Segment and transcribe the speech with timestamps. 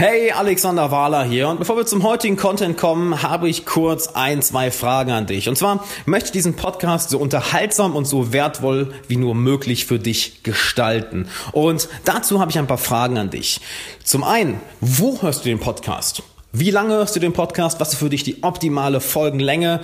[0.00, 4.42] Hey, Alexander Wahler hier und bevor wir zum heutigen Content kommen, habe ich kurz ein,
[4.42, 5.48] zwei Fragen an dich.
[5.48, 9.98] Und zwar möchte ich diesen Podcast so unterhaltsam und so wertvoll wie nur möglich für
[9.98, 11.26] dich gestalten.
[11.50, 13.60] Und dazu habe ich ein paar Fragen an dich.
[14.04, 16.22] Zum einen, wo hörst du den Podcast?
[16.52, 17.80] Wie lange hörst du den Podcast?
[17.80, 19.80] Was ist für dich die optimale Folgenlänge?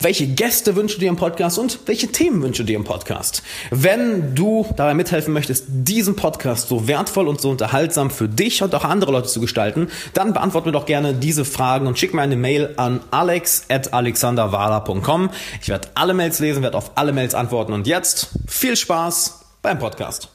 [0.00, 3.42] Welche Gäste wünschst du dir im Podcast und welche Themen wünschst du dir im Podcast.
[3.70, 8.74] Wenn du dabei mithelfen möchtest, diesen Podcast so wertvoll und so unterhaltsam für dich und
[8.74, 12.22] auch andere Leute zu gestalten, dann beantworte mir doch gerne diese Fragen und schick mir
[12.22, 15.30] eine Mail an alex.alexanderwala.com.
[15.60, 19.78] Ich werde alle Mails lesen, werde auf alle Mails antworten und jetzt viel Spaß beim
[19.78, 20.28] Podcast.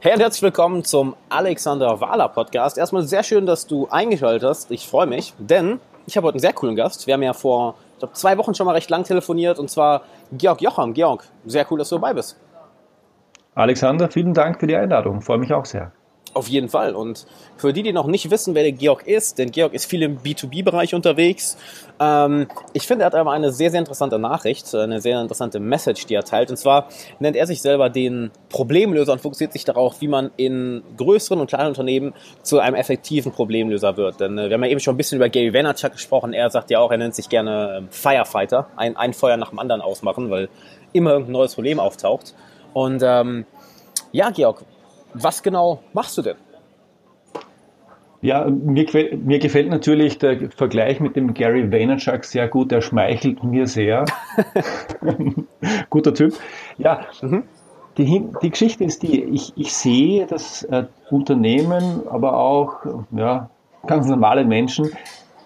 [0.00, 2.76] Hey und herzlich willkommen zum Alexander Wahler Podcast.
[2.76, 4.70] Erstmal sehr schön, dass du eingeschaltet hast.
[4.70, 7.06] Ich freue mich, denn ich habe heute einen sehr coolen Gast.
[7.06, 10.02] Wir haben ja vor ich glaube, zwei Wochen schon mal recht lang telefoniert und zwar
[10.32, 10.92] Georg Jocham.
[10.94, 12.38] Georg, sehr cool, dass du dabei bist.
[13.54, 15.20] Alexander, vielen Dank für die Einladung.
[15.20, 15.92] Freue mich auch sehr.
[16.34, 16.96] Auf jeden Fall.
[16.96, 20.02] Und für die, die noch nicht wissen, wer der Georg ist, denn Georg ist viel
[20.02, 21.56] im B2B-Bereich unterwegs.
[22.00, 26.06] Ähm, ich finde, er hat aber eine sehr, sehr interessante Nachricht, eine sehr interessante Message,
[26.06, 26.50] die er teilt.
[26.50, 26.88] Und zwar
[27.20, 31.46] nennt er sich selber den Problemlöser und fokussiert sich darauf, wie man in größeren und
[31.46, 34.18] kleinen Unternehmen zu einem effektiven Problemlöser wird.
[34.18, 36.32] Denn äh, wir haben ja eben schon ein bisschen über Gary Vaynerchuk gesprochen.
[36.32, 39.60] Er sagt ja auch, er nennt sich gerne ähm, Firefighter, ein, ein Feuer nach dem
[39.60, 40.48] anderen ausmachen, weil
[40.92, 42.34] immer irgendein neues Problem auftaucht.
[42.72, 43.46] Und ähm,
[44.10, 44.64] ja, Georg,
[45.14, 46.36] was genau machst du denn?
[48.24, 48.86] Ja, mir,
[49.22, 52.70] mir, gefällt natürlich der Vergleich mit dem Gary Vaynerchuk sehr gut.
[52.70, 54.06] Der schmeichelt mir sehr.
[55.90, 56.32] Guter Typ.
[56.78, 57.42] Ja, mhm.
[57.98, 63.50] die, die, Geschichte ist die, ich, ich sehe, dass äh, Unternehmen, aber auch ja,
[63.86, 64.92] ganz normale Menschen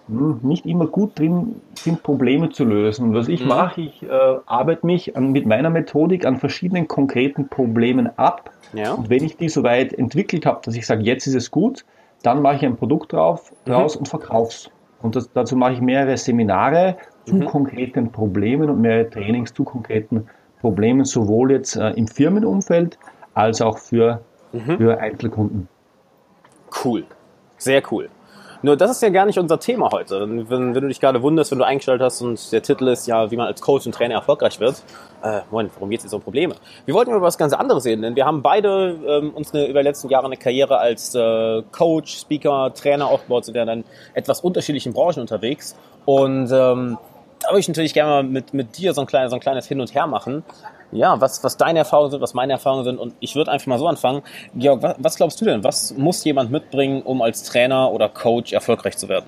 [0.07, 3.13] hm, nicht immer gut drin sind, Probleme zu lösen.
[3.13, 3.47] Was ich mhm.
[3.49, 4.07] mache, ich äh,
[4.45, 8.93] arbeite mich an, mit meiner Methodik an verschiedenen konkreten Problemen ab ja.
[8.93, 11.85] Und wenn ich die soweit entwickelt habe, dass ich sage, jetzt ist es gut,
[12.23, 13.99] dann mache ich ein Produkt drauf, raus mhm.
[13.99, 14.71] und verkaufe es.
[15.01, 17.45] Und das, dazu mache ich mehrere Seminare zu mhm.
[17.45, 20.27] konkreten Problemen und mehrere Trainings zu konkreten
[20.59, 22.97] Problemen, sowohl jetzt äh, im Firmenumfeld
[23.33, 24.21] als auch für,
[24.51, 24.77] mhm.
[24.77, 25.69] für Einzelkunden.
[26.83, 27.05] Cool.
[27.57, 28.09] Sehr cool.
[28.61, 30.21] Nur das ist ja gar nicht unser Thema heute.
[30.21, 33.31] Wenn, wenn du dich gerade wunderst, wenn du eingestellt hast und der Titel ist ja,
[33.31, 34.83] wie man als Coach und Trainer erfolgreich wird.
[35.23, 36.55] Äh, Moment, warum geht es jetzt um Probleme?
[36.85, 39.79] Wir wollten über was ganz anderes reden, denn wir haben beide ähm, uns eine, über
[39.79, 44.41] die letzten Jahre eine Karriere als äh, Coach, Speaker, Trainer aufgebaut, sind ja dann etwas
[44.41, 45.77] unterschiedlichen Branchen unterwegs.
[46.05, 46.97] Und ähm,
[47.41, 49.67] da würde ich natürlich gerne mal mit, mit dir so ein, kleines, so ein kleines
[49.67, 50.43] Hin und Her machen
[50.91, 52.97] ja, was, was deine Erfahrungen sind, was meine Erfahrungen sind.
[52.97, 54.21] Und ich würde einfach mal so anfangen.
[54.55, 55.63] Georg, was, was glaubst du denn?
[55.63, 59.25] Was muss jemand mitbringen, um als Trainer oder Coach erfolgreich zu werden?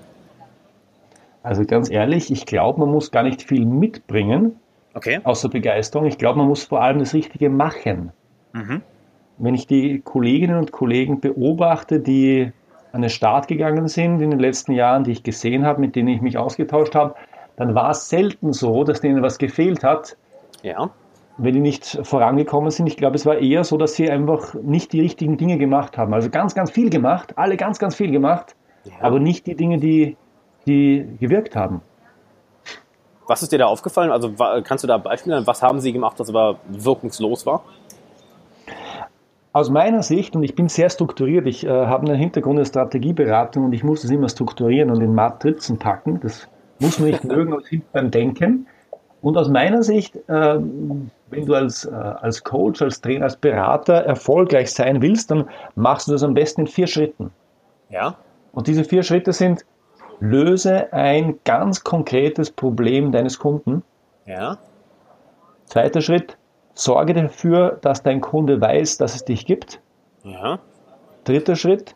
[1.44, 4.60] Also ganz ehrlich, ich glaube, man muss gar nicht viel mitbringen,
[4.94, 5.20] okay.
[5.24, 6.06] außer Begeisterung.
[6.06, 8.12] Ich glaube, man muss vor allem das Richtige machen.
[8.54, 8.82] Mhm.
[9.38, 12.52] Wenn ich die Kolleginnen und Kollegen beobachte, die
[12.92, 16.10] an den Start gegangen sind in den letzten Jahren, die ich gesehen habe, mit denen
[16.10, 17.16] ich mich ausgetauscht habe,
[17.56, 20.18] dann war es selten so, dass denen was gefehlt hat.
[20.62, 20.92] Ja
[21.42, 22.86] wenn die nicht vorangekommen sind.
[22.88, 26.14] Ich glaube, es war eher so, dass sie einfach nicht die richtigen Dinge gemacht haben.
[26.14, 28.94] Also ganz, ganz viel gemacht, alle ganz, ganz viel gemacht, ja.
[29.02, 30.18] aber nicht die Dinge, die,
[30.68, 31.82] die gewirkt haben.
[33.26, 34.12] Was ist dir da aufgefallen?
[34.12, 34.32] Also
[34.64, 35.48] kannst du da Beispiele nennen?
[35.48, 37.64] Was haben sie gemacht, das aber wirkungslos war?
[39.54, 43.66] Aus meiner Sicht, und ich bin sehr strukturiert, ich äh, habe einen Hintergrund in Strategieberatung
[43.66, 46.20] und ich muss das immer strukturieren und in Matrizen packen.
[46.22, 46.48] Das
[46.80, 48.68] muss man nicht mögen, aber hilft beim Denken.
[49.22, 50.60] Und aus meiner Sicht, äh,
[51.32, 56.08] wenn du als, äh, als Coach, als Trainer, als Berater erfolgreich sein willst, dann machst
[56.08, 57.32] du das am besten in vier Schritten.
[57.90, 58.16] Ja.
[58.54, 59.66] Und diese vier Schritte sind,
[60.20, 63.84] löse ein ganz konkretes Problem deines Kunden.
[64.26, 64.58] Ja.
[65.66, 66.38] Zweiter Schritt,
[66.74, 69.82] sorge dafür, dass dein Kunde weiß, dass es dich gibt.
[70.24, 70.60] Ja.
[71.24, 71.96] Dritter Schritt,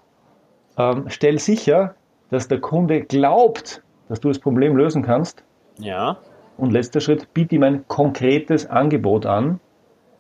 [0.78, 1.96] ähm, stell sicher,
[2.30, 5.44] dass der Kunde glaubt, dass du das Problem lösen kannst.
[5.78, 6.18] Ja.
[6.58, 9.60] Und letzter Schritt, biete ihm ein konkretes Angebot an.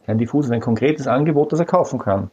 [0.05, 2.29] Kein diffuses, ein konkretes Angebot, das er kaufen kann.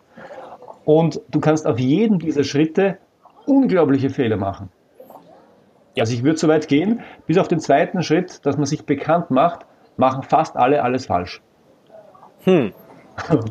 [0.84, 2.98] Und du kannst auf jeden dieser Schritte
[3.46, 4.70] unglaubliche Fehler machen.
[5.98, 9.30] Also ich würde so weit gehen, bis auf den zweiten Schritt, dass man sich bekannt
[9.30, 9.66] macht,
[9.96, 11.42] machen fast alle alles falsch.
[12.44, 12.72] Hm.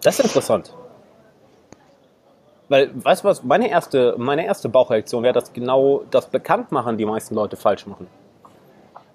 [0.00, 0.72] Das ist interessant.
[2.68, 7.04] Weil, weißt du was, meine erste, meine erste Bauchreaktion wäre, dass genau das Bekanntmachen die
[7.04, 8.06] meisten Leute falsch machen.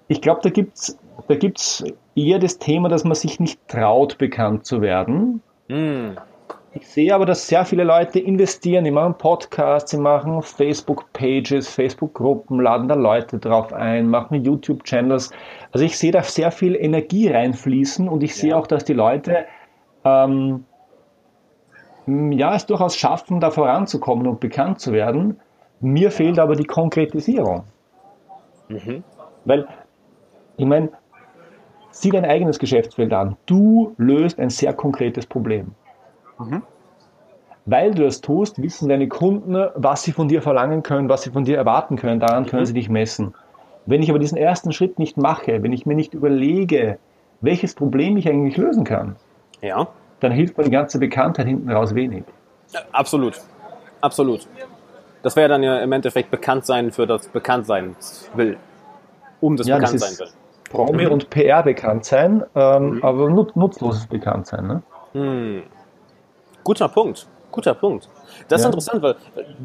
[0.08, 0.98] Ich glaube, da gibt's
[1.28, 1.84] da gibt's
[2.14, 5.42] eher das Thema, dass man sich nicht traut, bekannt zu werden.
[5.68, 6.16] Mm.
[6.76, 12.58] Ich sehe aber, dass sehr viele Leute investieren, die machen Podcasts, sie machen Facebook-Pages, Facebook-Gruppen,
[12.60, 15.30] laden da Leute drauf ein, machen YouTube-Channels.
[15.70, 19.46] Also ich sehe da sehr viel Energie reinfließen und ich sehe auch, dass die Leute
[20.04, 20.64] ähm,
[22.06, 25.40] ja, es durchaus schaffen, da voranzukommen und bekannt zu werden.
[25.80, 27.62] Mir fehlt aber die Konkretisierung.
[28.68, 29.04] Mhm.
[29.44, 29.68] Weil,
[30.56, 30.90] ich meine,
[31.90, 33.36] sieh dein eigenes Geschäftsfeld an.
[33.46, 35.72] Du löst ein sehr konkretes Problem.
[36.38, 36.62] Mhm.
[37.66, 41.30] Weil du das tust, wissen deine Kunden, was sie von dir verlangen können, was sie
[41.30, 42.20] von dir erwarten können.
[42.20, 42.66] Daran können mhm.
[42.66, 43.34] sie dich messen.
[43.86, 46.98] Wenn ich aber diesen ersten Schritt nicht mache, wenn ich mir nicht überlege,
[47.40, 49.16] welches Problem ich eigentlich lösen kann,
[49.60, 49.88] ja.
[50.20, 52.24] dann hilft mir die ganze Bekanntheit hinten raus wenig.
[52.92, 53.40] Absolut.
[54.00, 54.46] Absolut.
[55.22, 57.96] Das wäre dann ja im Endeffekt Bekanntsein für das Bekanntsein
[58.34, 58.58] will.
[59.40, 60.28] Um das ja, Bekanntsein will.
[60.74, 63.04] Promi und PR bekannt sein, ähm, mhm.
[63.04, 64.66] aber nut nutzloses Bekanntsein.
[64.66, 64.82] Ne?
[65.12, 65.62] Hm.
[66.64, 67.26] Guter Punkt.
[67.52, 68.08] Guter Punkt.
[68.48, 68.70] Das ist ja.
[68.70, 69.14] interessant, weil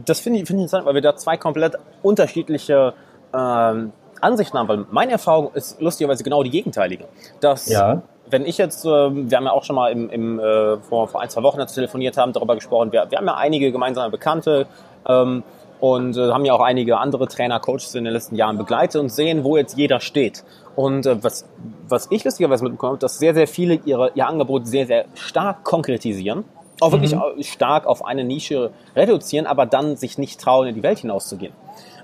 [0.06, 2.94] das finde ich, find ich interessant, weil wir da zwei komplett unterschiedliche
[3.34, 3.92] ähm,
[4.22, 7.06] Ansichten haben, weil meine Erfahrung ist lustigerweise genau die gegenteilige.
[7.40, 8.04] Dass ja.
[8.30, 11.22] wenn ich jetzt, äh, wir haben ja auch schon mal im, im, äh, vor, vor
[11.22, 14.68] ein, zwei Wochen dazu telefoniert haben, darüber gesprochen, wir, wir haben ja einige gemeinsame Bekannte
[15.08, 15.44] ähm,
[15.80, 19.10] und äh, haben ja auch einige andere Trainer, Coaches in den letzten Jahren begleitet und
[19.10, 20.44] sehen, wo jetzt jeder steht.
[20.80, 21.46] Und äh, was,
[21.90, 26.46] was ich lustigerweise mitbekomme, dass sehr, sehr viele ihre, ihr Angebot sehr, sehr stark konkretisieren
[26.82, 27.44] auch wirklich mhm.
[27.44, 31.52] stark auf eine Nische reduzieren, aber dann sich nicht trauen, in die Welt hinauszugehen.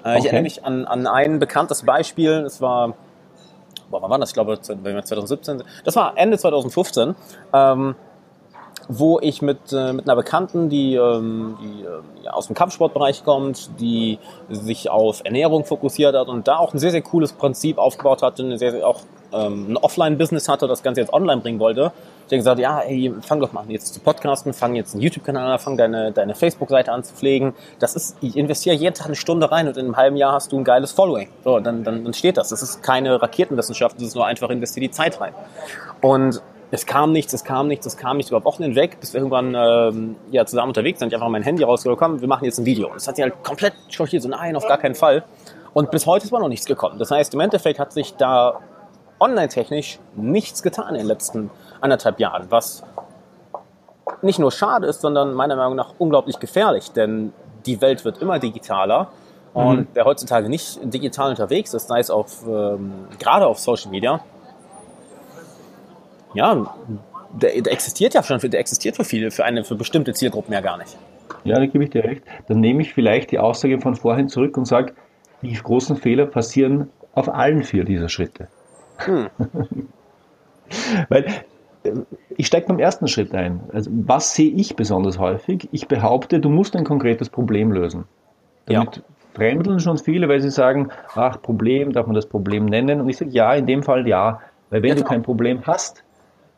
[0.03, 0.17] Äh, okay.
[0.17, 2.43] Ich erinnere mich an, an ein bekanntes Beispiel.
[2.45, 2.89] Es war,
[3.89, 4.31] boah, wann war das?
[4.31, 7.15] Ich glaube, wenn wir 2017 Das war Ende 2015.
[7.53, 7.95] Ähm,
[8.87, 11.83] wo ich mit, äh, mit einer Bekannten, die, ähm, die
[12.25, 16.79] äh, aus dem Kampfsportbereich kommt, die sich auf Ernährung fokussiert hat und da auch ein
[16.79, 19.01] sehr, sehr cooles Prinzip aufgebaut hatte, eine sehr, sehr auch
[19.33, 21.91] ähm, ein Offline-Business hatte, das Ganze jetzt online bringen wollte.
[22.25, 25.51] Habe gesagt, ja, hey, fang doch mal an jetzt zu podcasten, fang jetzt einen YouTube-Kanal
[25.51, 27.53] an, fang deine, deine Facebook-Seite an zu pflegen.
[27.77, 30.51] Das ist, ich investiere jeden Tag eine Stunde rein und in einem halben Jahr hast
[30.51, 31.29] du ein geiles Following.
[31.43, 32.49] So, dann, dann, dann steht das.
[32.49, 35.33] Das ist keine Raketenwissenschaft, das ist nur einfach investiere die Zeit rein.
[36.01, 36.41] Und
[36.75, 39.55] es kam nichts, es kam nichts, es kam nichts über Wochen hinweg, bis wir irgendwann
[39.55, 41.07] ähm, ja, zusammen unterwegs sind.
[41.07, 42.87] Ich einfach mein Handy rausgekommen, wir machen jetzt ein Video.
[42.87, 45.23] Und das hat sie halt komplett schockiert, so nein, auf gar keinen Fall.
[45.73, 46.99] Und bis heute ist mal noch nichts gekommen.
[46.99, 48.59] Das heißt, im Endeffekt hat sich da
[49.19, 51.49] online-technisch nichts getan in den letzten
[51.81, 52.83] anderthalb Jahren, was
[54.21, 57.33] nicht nur schade ist, sondern meiner Meinung nach unglaublich gefährlich, denn
[57.65, 59.09] die Welt wird immer digitaler.
[59.53, 59.87] Und mhm.
[59.93, 64.19] wer heutzutage nicht digital unterwegs ist, sei es auf, ähm, gerade auf Social Media,
[66.35, 66.75] ja,
[67.33, 70.61] der, der, existiert ja schon, der existiert für viele, für eine, für bestimmte Zielgruppen ja
[70.61, 70.97] gar nicht.
[71.43, 72.23] Ja, da gebe ich dir recht.
[72.47, 74.93] Dann nehme ich vielleicht die Aussage von vorhin zurück und sage,
[75.41, 78.47] die großen Fehler passieren auf allen vier dieser Schritte.
[78.97, 79.29] Hm.
[81.09, 81.25] Weil
[81.83, 81.91] äh,
[82.35, 83.61] ich steige beim ersten Schritt ein.
[83.71, 85.69] Also, was sehe ich besonders häufig?
[85.71, 88.05] Ich behaupte, du musst ein konkretes Problem lösen.
[88.65, 89.03] Damit ja.
[89.33, 93.01] fremdeln schon viele, weil sie sagen, ach, Problem, darf man das Problem nennen?
[93.01, 94.41] Und ich sage, ja, in dem Fall ja.
[94.71, 96.03] Weil wenn ja, du kein Problem hast,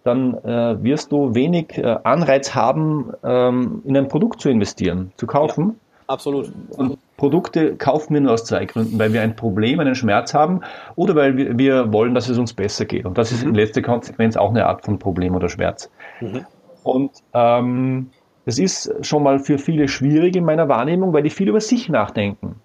[0.07, 5.27] dann äh, wirst du wenig äh, Anreiz haben, ähm, in ein Produkt zu investieren, zu
[5.27, 5.65] kaufen.
[5.65, 5.73] Ja.
[6.07, 6.51] Absolut.
[6.77, 10.61] Und Produkte kaufen wir nur aus zwei Gründen, weil wir ein Problem, einen Schmerz haben
[10.95, 13.05] oder weil wir, wir wollen, dass es uns besser geht.
[13.05, 13.49] Und das ist mhm.
[13.49, 15.91] in letzter Konsequenz auch eine Art von Problem oder Schmerz.
[16.21, 16.45] Mhm.
[16.83, 18.11] Und ähm,
[18.45, 21.89] das ist schon mal für viele schwierig in meiner Wahrnehmung, weil die viel über sich
[21.89, 22.55] nachdenken.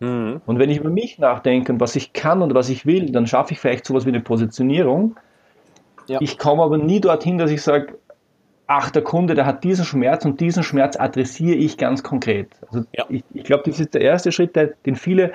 [0.00, 0.40] Mhm.
[0.46, 3.26] Und wenn ich über mich nachdenke und was ich kann und was ich will, dann
[3.26, 5.16] schaffe ich vielleicht sowas wie eine Positionierung.
[6.08, 6.20] Ja.
[6.20, 7.98] Ich komme aber nie dorthin, dass ich sage,
[8.66, 12.48] ach, der Kunde, der hat diesen Schmerz und diesen Schmerz adressiere ich ganz konkret.
[12.66, 13.04] Also ja.
[13.08, 15.32] ich, ich glaube, das ist der erste Schritt, den viele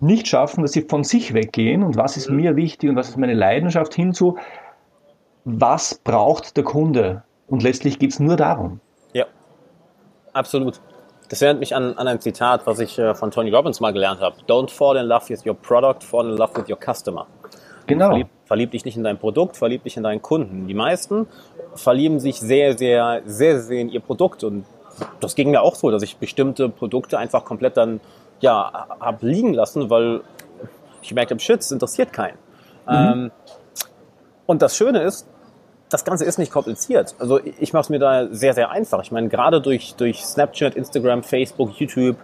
[0.00, 2.36] nicht schaffen, dass sie von sich weggehen und was ist mhm.
[2.36, 4.36] mir wichtig und was ist meine Leidenschaft hinzu,
[5.44, 7.22] was braucht der Kunde?
[7.46, 8.80] Und letztlich geht es nur darum.
[9.12, 9.26] Ja,
[10.32, 10.80] absolut.
[11.28, 14.20] Das erinnert mich an, an ein Zitat, was ich äh, von Tony Robbins mal gelernt
[14.20, 14.36] habe.
[14.46, 17.26] Don't fall in love with your product, fall in love with your customer.
[17.86, 18.08] Genau.
[18.08, 20.66] Verlieb, verlieb dich nicht in dein Produkt, verlieb dich in deinen Kunden.
[20.66, 21.26] Die meisten
[21.74, 24.44] verlieben sich sehr, sehr, sehr, sehr in ihr Produkt.
[24.44, 24.64] Und
[25.20, 28.00] das ging mir auch so, dass ich bestimmte Produkte einfach komplett dann
[28.40, 30.22] ja, hab liegen lassen, weil
[31.02, 32.38] ich gemerkt habe, shit, es interessiert keinen.
[32.86, 32.92] Mhm.
[32.92, 33.30] Ähm,
[34.46, 35.26] und das Schöne ist,
[35.94, 37.14] das Ganze ist nicht kompliziert.
[37.20, 39.00] Also ich mache es mir da sehr, sehr einfach.
[39.04, 42.16] Ich meine, gerade durch, durch Snapchat, Instagram, Facebook, YouTube,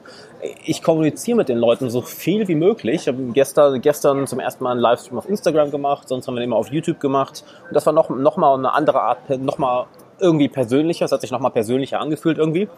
[0.64, 3.02] ich kommuniziere mit den Leuten so viel wie möglich.
[3.02, 6.40] Ich habe gestern, gestern zum ersten Mal einen Livestream auf Instagram gemacht, sonst haben wir
[6.40, 7.44] den immer auf YouTube gemacht.
[7.68, 9.86] Und das war noch, noch mal eine andere Art, noch mal
[10.18, 11.04] irgendwie persönlicher.
[11.04, 12.68] Es hat sich noch mal persönlicher angefühlt irgendwie.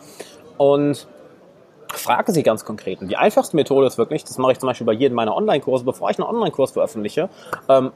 [0.58, 1.06] Und
[1.88, 3.00] frage sie ganz konkret.
[3.00, 5.86] Und die einfachste Methode ist wirklich, das mache ich zum Beispiel bei jedem meiner Online-Kurse,
[5.86, 7.30] bevor ich einen Online-Kurs veröffentliche,
[7.70, 7.92] ähm,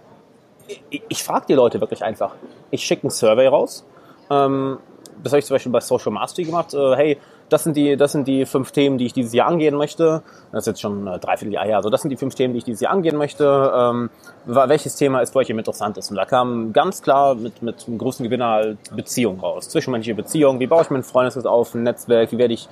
[0.91, 2.35] ich, ich frage die Leute wirklich einfach.
[2.71, 3.85] Ich schicke einen Survey raus.
[4.31, 4.79] Ähm,
[5.23, 6.75] das habe ich zum Beispiel bei Social Mastery gemacht.
[6.75, 7.19] Äh, hey,
[7.49, 10.23] das sind die, das sind die fünf Themen, die ich dieses Jahr angehen möchte.
[10.53, 11.77] Das ist jetzt schon ein Dreivierteljahr her.
[11.77, 13.73] Also das sind die fünf Themen, die ich dieses Jahr angehen möchte.
[13.75, 14.11] Ähm,
[14.47, 15.97] welches Thema ist für euch interessant?
[15.97, 19.69] Und da kam ganz klar mit, mit einem großen Gewinner halt Beziehung raus.
[19.69, 20.59] Zwischenmenschliche Beziehung.
[20.59, 22.33] Wie baue ich mein Freundeskreis auf, ein Netzwerk?
[22.33, 22.69] Wie werde ich,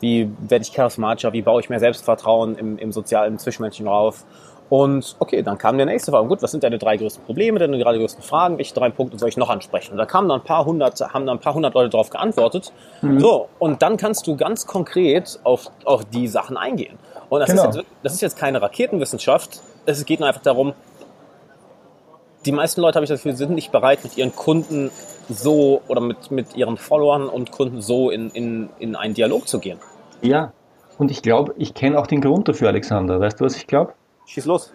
[0.00, 1.32] wie werde ich charismatischer?
[1.32, 4.24] Wie baue ich mehr Selbstvertrauen im, im sozialen, im Zwischenmenschlichen auf?
[4.70, 6.28] Und okay, dann kam der nächste Frage.
[6.28, 8.58] Gut, was sind deine drei größten Probleme, deine drei größten Fragen?
[8.58, 9.92] Welche drei Punkte soll ich noch ansprechen?
[9.92, 12.72] Und da kamen dann ein paar hundert, haben dann ein paar hundert Leute darauf geantwortet.
[13.00, 13.20] Mhm.
[13.20, 16.98] So, und dann kannst du ganz konkret auf, auf die Sachen eingehen.
[17.30, 17.68] Und das, genau.
[17.68, 19.60] ist jetzt, das ist jetzt keine Raketenwissenschaft.
[19.86, 20.74] Es geht nur einfach darum,
[22.44, 24.90] die meisten Leute, habe ich das Gefühl, sind nicht bereit, mit ihren Kunden
[25.28, 29.58] so oder mit, mit ihren Followern und Kunden so in, in, in einen Dialog zu
[29.58, 29.78] gehen.
[30.22, 30.52] Ja,
[30.98, 33.20] und ich glaube, ich kenne auch den Grund dafür, Alexander.
[33.20, 33.92] Weißt du, was ich glaube?
[34.28, 34.74] Schieß los.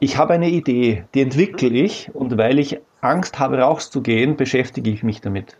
[0.00, 5.04] Ich habe eine Idee, die entwickle ich und weil ich Angst habe, rauszugehen, beschäftige ich
[5.04, 5.56] mich damit.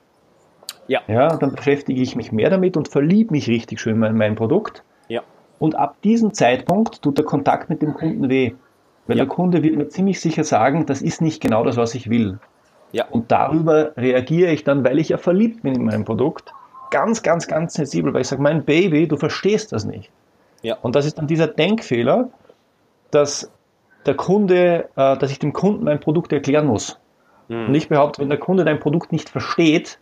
[0.89, 1.01] Ja.
[1.07, 4.83] Ja, dann beschäftige ich mich mehr damit und verliebe mich richtig schön in mein Produkt.
[5.09, 5.23] Ja.
[5.61, 8.55] Und ab diesem Zeitpunkt tut der Kontakt mit dem Kunden weh.
[9.07, 9.25] Weil ja.
[9.25, 12.41] der Kunde wird mir ziemlich sicher sagen, das ist nicht genau das, was ich will.
[12.91, 13.07] Ja.
[13.09, 16.53] Und darüber reagiere ich dann, weil ich ja verliebt bin in mein Produkt,
[16.91, 20.11] ganz, ganz, ganz sensibel, weil ich sage, mein Baby, du verstehst das nicht.
[20.63, 20.77] Ja.
[20.83, 22.31] Und das ist dann dieser Denkfehler,
[23.11, 23.53] dass
[24.07, 26.99] der Kunde, äh, dass ich dem Kunden mein Produkt erklären muss.
[27.49, 27.67] Mhm.
[27.67, 29.99] Und ich behaupte, wenn der Kunde dein Produkt nicht versteht,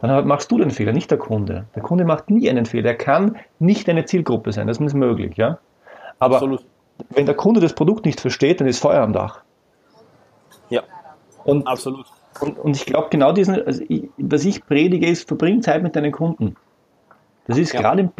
[0.00, 1.66] dann machst du den Fehler, nicht der Kunde.
[1.74, 2.90] Der Kunde macht nie einen Fehler.
[2.90, 5.58] Er kann nicht eine Zielgruppe sein, das ist möglich, ja.
[6.20, 6.64] Aber Absolut.
[7.10, 9.40] wenn der Kunde das Produkt nicht versteht, dann ist Feuer am Dach.
[10.70, 10.82] Ja.
[11.44, 12.06] Und, Absolut.
[12.40, 15.96] Und, und ich glaube, genau diesen, also ich, was ich predige, ist, verbring Zeit mit
[15.96, 16.56] deinen Kunden.
[17.46, 17.80] Das ist ja.
[17.80, 18.10] gerade im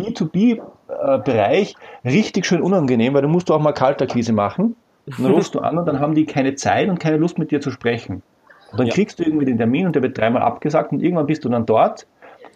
[0.89, 4.77] B2B-Bereich richtig schön unangenehm, weil du musst auch mal Kaltakquise machen.
[5.07, 7.51] Und dann rufst du an und dann haben die keine Zeit und keine Lust mit
[7.51, 8.23] dir zu sprechen.
[8.71, 8.95] Und dann ja.
[8.95, 11.65] kriegst du irgendwie den Termin und der wird dreimal abgesagt und irgendwann bist du dann
[11.65, 12.07] dort.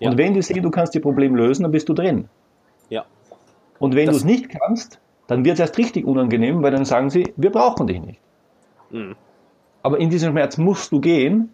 [0.01, 0.11] Ja.
[0.11, 2.29] Und wenn die sehen, du kannst die Probleme lösen, dann bist du drin.
[2.91, 3.05] Ja.
[3.79, 7.09] Und wenn du es nicht kannst, dann wird es erst richtig unangenehm, weil dann sagen
[7.09, 8.21] sie, wir brauchen dich nicht.
[8.91, 9.17] Mhm.
[9.83, 11.53] Aber in diesen Schmerz musst du gehen,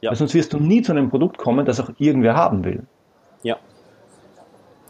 [0.00, 0.14] ja.
[0.14, 2.84] sonst wirst du nie zu einem Produkt kommen, das auch irgendwer haben will.
[3.42, 3.56] Ja.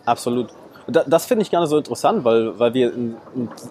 [0.05, 0.53] Absolut.
[0.89, 3.17] Das finde ich gerne so interessant, weil, weil wir in,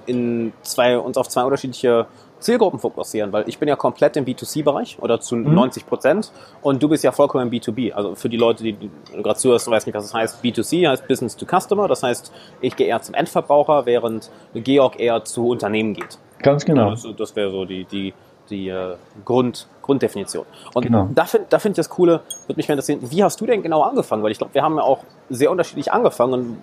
[0.06, 2.08] in zwei, uns auf zwei unterschiedliche
[2.40, 5.54] Zielgruppen fokussieren, weil ich bin ja komplett im B2C-Bereich oder zu mhm.
[5.54, 6.32] 90 Prozent
[6.62, 7.94] und du bist ja vollkommen im B2B.
[7.94, 8.78] Also für die Leute, die,
[9.22, 12.32] gerade zuhörst und weißt nicht, was das heißt, B2C heißt Business to Customer, das heißt,
[12.62, 16.20] ich gehe eher zum Endverbraucher, während Georg eher zu Unternehmen geht.
[16.40, 16.90] Ganz genau.
[16.90, 18.14] Also das wäre so die, die,
[18.50, 20.46] die äh, Grund, Grunddefinition.
[20.74, 21.10] Und genau.
[21.14, 23.62] da finde da find ich das Coole, würde mich mal interessieren, wie hast du denn
[23.62, 24.24] genau angefangen?
[24.24, 26.58] Weil ich glaube, wir haben ja auch sehr unterschiedlich angefangen und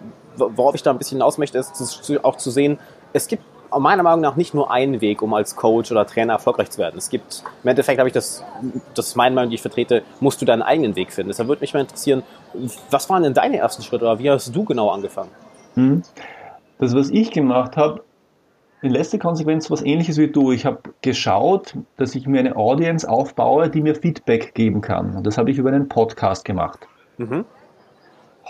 [0.57, 2.79] worauf ich da ein bisschen hinaus möchte, ist zu, auch zu sehen,
[3.13, 3.45] es gibt
[3.79, 6.99] meiner Meinung nach nicht nur einen Weg, um als Coach oder Trainer erfolgreich zu werden.
[6.99, 8.45] Es gibt, im Endeffekt habe ich das,
[8.95, 11.29] das ist meine Meinung, die ich vertrete, musst du deinen eigenen Weg finden.
[11.29, 12.23] Deshalb würde mich mal interessieren,
[12.91, 15.31] was waren denn deine ersten Schritte oder wie hast du genau angefangen?
[15.75, 16.03] Hm.
[16.79, 18.03] Das, was ich gemacht habe,
[18.83, 20.51] in letzter Konsequenz was ähnliches wie du.
[20.51, 25.17] Ich habe geschaut, dass ich mir eine Audience aufbaue, die mir Feedback geben kann.
[25.17, 26.81] Und das habe ich über einen Podcast gemacht.
[27.17, 27.45] Mhm.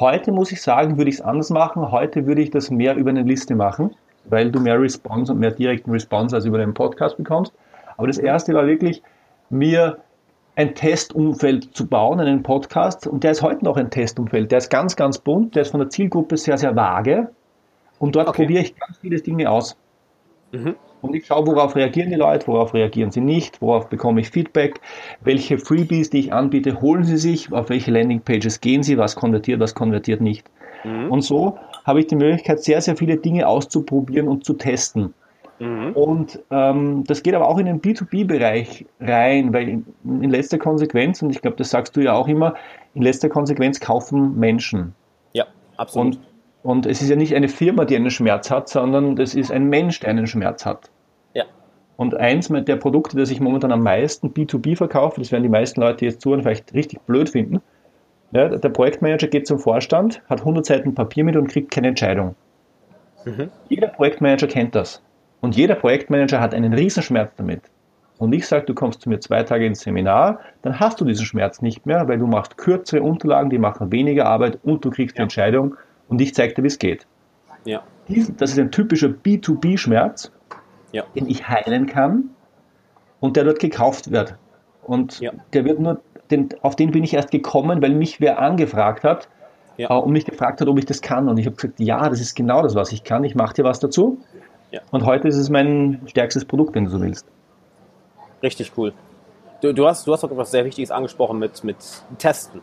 [0.00, 1.90] Heute muss ich sagen, würde ich es anders machen.
[1.90, 5.50] Heute würde ich das mehr über eine Liste machen, weil du mehr Response und mehr
[5.50, 7.52] direkten Response als über einen Podcast bekommst.
[7.98, 9.02] Aber das erste war wirklich,
[9.50, 9.98] mir
[10.56, 13.06] ein Testumfeld zu bauen, einen Podcast.
[13.06, 14.50] Und der ist heute noch ein Testumfeld.
[14.50, 15.56] Der ist ganz, ganz bunt.
[15.56, 17.28] Der ist von der Zielgruppe sehr, sehr vage.
[17.98, 18.42] Und dort okay.
[18.42, 19.76] probiere ich ganz viele Dinge aus.
[20.52, 20.76] Mhm.
[21.00, 24.80] Und ich schaue, worauf reagieren die Leute, worauf reagieren sie nicht, worauf bekomme ich Feedback,
[25.20, 29.58] welche Freebies, die ich anbiete, holen sie sich, auf welche Landingpages gehen sie, was konvertiert,
[29.58, 30.48] was konvertiert nicht.
[30.84, 31.10] Mhm.
[31.10, 35.14] Und so habe ich die Möglichkeit, sehr, sehr viele Dinge auszuprobieren und zu testen.
[35.58, 35.92] Mhm.
[35.92, 41.22] Und ähm, das geht aber auch in den B2B-Bereich rein, weil in, in, letzter Konsequenz,
[41.22, 42.54] und ich glaube, das sagst du ja auch immer,
[42.94, 44.94] in letzter Konsequenz kaufen Menschen.
[45.32, 46.16] Ja, absolut.
[46.16, 46.31] Und
[46.62, 49.68] und es ist ja nicht eine Firma, die einen Schmerz hat, sondern das ist ein
[49.68, 50.90] Mensch, der einen Schmerz hat.
[51.34, 51.44] Ja.
[51.96, 55.80] Und eins der Produkte, das ich momentan am meisten B2B verkaufe, das werden die meisten
[55.80, 57.60] Leute, die jetzt zuhören, vielleicht richtig blöd finden.
[58.30, 62.34] Ja, der Projektmanager geht zum Vorstand, hat 100 Seiten Papier mit und kriegt keine Entscheidung.
[63.24, 63.50] Mhm.
[63.68, 65.02] Jeder Projektmanager kennt das.
[65.40, 67.62] Und jeder Projektmanager hat einen Riesenschmerz damit.
[68.18, 71.26] Und ich sage, du kommst zu mir zwei Tage ins Seminar, dann hast du diesen
[71.26, 75.16] Schmerz nicht mehr, weil du machst kürzere Unterlagen, die machen weniger Arbeit und du kriegst
[75.16, 75.16] ja.
[75.16, 75.74] die Entscheidung
[76.12, 77.06] und ich zeige dir, wie es geht.
[77.64, 77.82] Ja.
[78.36, 80.30] Das ist ein typischer B2B-Schmerz,
[80.92, 81.04] ja.
[81.14, 82.30] den ich heilen kann
[83.20, 84.36] und der dort gekauft wird.
[84.82, 85.32] Und ja.
[85.54, 89.28] der wird nur, den, auf den bin ich erst gekommen, weil mich wer angefragt hat
[89.78, 89.88] ja.
[89.90, 91.30] äh, und mich gefragt hat, ob ich das kann.
[91.30, 93.24] Und ich habe gesagt, ja, das ist genau das, was ich kann.
[93.24, 94.20] Ich mache dir was dazu.
[94.90, 97.26] Und heute ist es mein stärkstes Produkt, wenn du so willst.
[98.42, 98.92] Richtig cool.
[99.60, 101.76] Du, du, hast, du hast auch etwas sehr Wichtiges angesprochen mit, mit
[102.18, 102.60] Testen.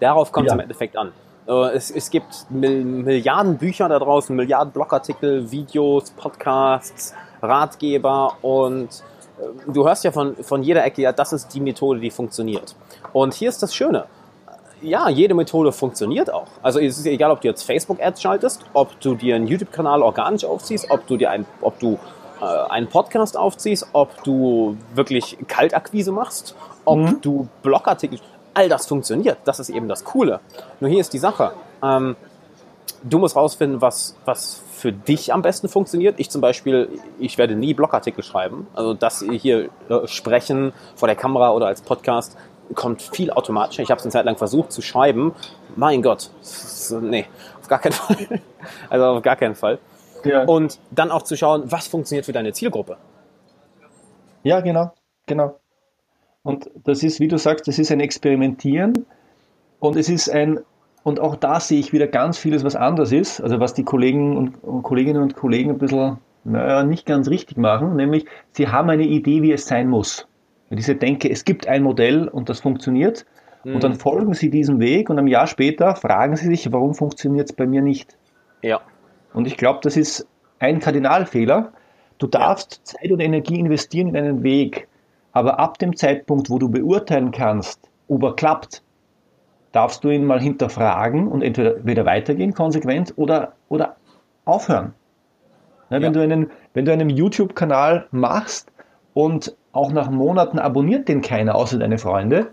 [0.00, 1.12] Darauf kommt es im Endeffekt an.
[1.46, 8.88] Äh, es, es gibt Milliarden Bücher da draußen, Milliarden Blogartikel, Videos, Podcasts, Ratgeber und
[9.38, 12.74] äh, du hörst ja von, von jeder Ecke, ja, das ist die Methode, die funktioniert.
[13.12, 14.06] Und hier ist das Schöne.
[14.80, 16.48] Ja, jede Methode funktioniert auch.
[16.62, 20.44] Also es ist egal, ob du jetzt Facebook-Ads schaltest, ob du dir einen YouTube-Kanal organisch
[20.44, 21.98] aufziehst, ob du dir ein, ob du
[22.40, 27.20] äh, einen Podcast aufziehst, ob du wirklich Kaltakquise machst, ob mhm.
[27.22, 28.18] du Blogartikel,
[28.54, 29.38] all das funktioniert.
[29.44, 30.40] Das ist eben das Coole.
[30.80, 31.52] Nur hier ist die Sache.
[31.82, 32.16] Ähm,
[33.02, 36.16] du musst rausfinden, was, was für dich am besten funktioniert.
[36.18, 38.66] Ich zum Beispiel, ich werde nie Blogartikel schreiben.
[38.74, 42.36] Also das hier äh, sprechen vor der Kamera oder als Podcast
[42.74, 43.82] kommt viel automatischer.
[43.82, 45.34] Ich habe es eine Zeit lang versucht zu schreiben.
[45.76, 46.30] Mein Gott,
[47.02, 47.26] nee,
[47.60, 48.40] auf gar keinen Fall.
[48.88, 49.78] Also auf gar keinen Fall.
[50.24, 50.44] Ja.
[50.44, 52.96] Und dann auch zu schauen, was funktioniert für deine Zielgruppe.
[54.42, 54.92] Ja, genau,
[55.26, 55.58] genau.
[56.44, 59.06] Und das ist, wie du sagst, das ist ein Experimentieren
[59.80, 60.60] und es ist ein,
[61.02, 64.36] und auch da sehe ich wieder ganz vieles, was anders ist, also was die Kollegen
[64.36, 68.90] und, und Kolleginnen und Kollegen ein bisschen, naja, nicht ganz richtig machen, nämlich sie haben
[68.90, 70.28] eine Idee, wie es sein muss.
[70.70, 73.24] Diese Denke, es gibt ein Modell und das funktioniert.
[73.64, 73.74] Mhm.
[73.76, 77.50] Und dann folgen sie diesem Weg und ein Jahr später fragen sie sich, warum funktioniert
[77.50, 78.16] es bei mir nicht?
[78.62, 78.80] Ja.
[79.32, 80.26] Und ich glaube, das ist
[80.58, 81.72] ein Kardinalfehler.
[82.18, 82.80] Du darfst.
[82.84, 84.88] Zeit und Energie investieren in einen Weg,
[85.34, 88.82] aber ab dem Zeitpunkt, wo du beurteilen kannst, ob er klappt,
[89.72, 93.96] darfst du ihn mal hinterfragen und entweder wieder weitergehen, konsequent, oder, oder
[94.44, 94.94] aufhören.
[95.90, 96.10] Ja, wenn, ja.
[96.10, 98.70] du einen, wenn du einen YouTube-Kanal machst
[99.12, 102.52] und auch nach Monaten abonniert den keiner, außer deine Freunde,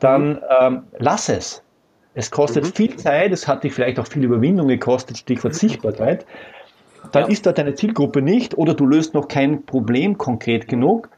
[0.00, 1.62] dann ähm, lass es.
[2.14, 2.72] Es kostet mhm.
[2.72, 6.26] viel Zeit, es hat dich vielleicht auch viel Überwindung gekostet, Stichwort Sichtbarkeit.
[7.12, 7.28] Dann ja.
[7.28, 11.08] ist da deine Zielgruppe nicht oder du löst noch kein Problem konkret genug.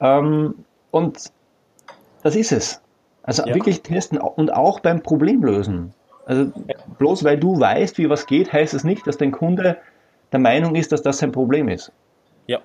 [0.00, 0.54] Ähm,
[0.90, 1.30] und
[2.22, 2.82] das ist es.
[3.22, 3.54] Also ja.
[3.54, 5.92] wirklich testen und auch beim Problemlösen.
[6.26, 6.76] Also ja.
[6.98, 9.78] bloß weil du weißt, wie was geht, heißt es nicht, dass dein Kunde
[10.32, 11.92] der Meinung ist, dass das sein Problem ist.
[12.46, 12.60] Ja.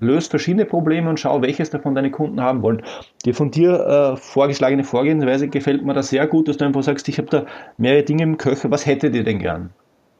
[0.00, 2.82] Löst verschiedene Probleme und schau, welches davon deine Kunden haben wollen.
[3.24, 7.08] Die von dir äh, vorgeschlagene Vorgehensweise gefällt mir da sehr gut, dass du einfach sagst,
[7.08, 9.70] ich habe da mehrere Dinge im Köcher, was hättet ihr denn gern?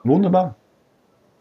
[0.05, 0.57] Wunderbar.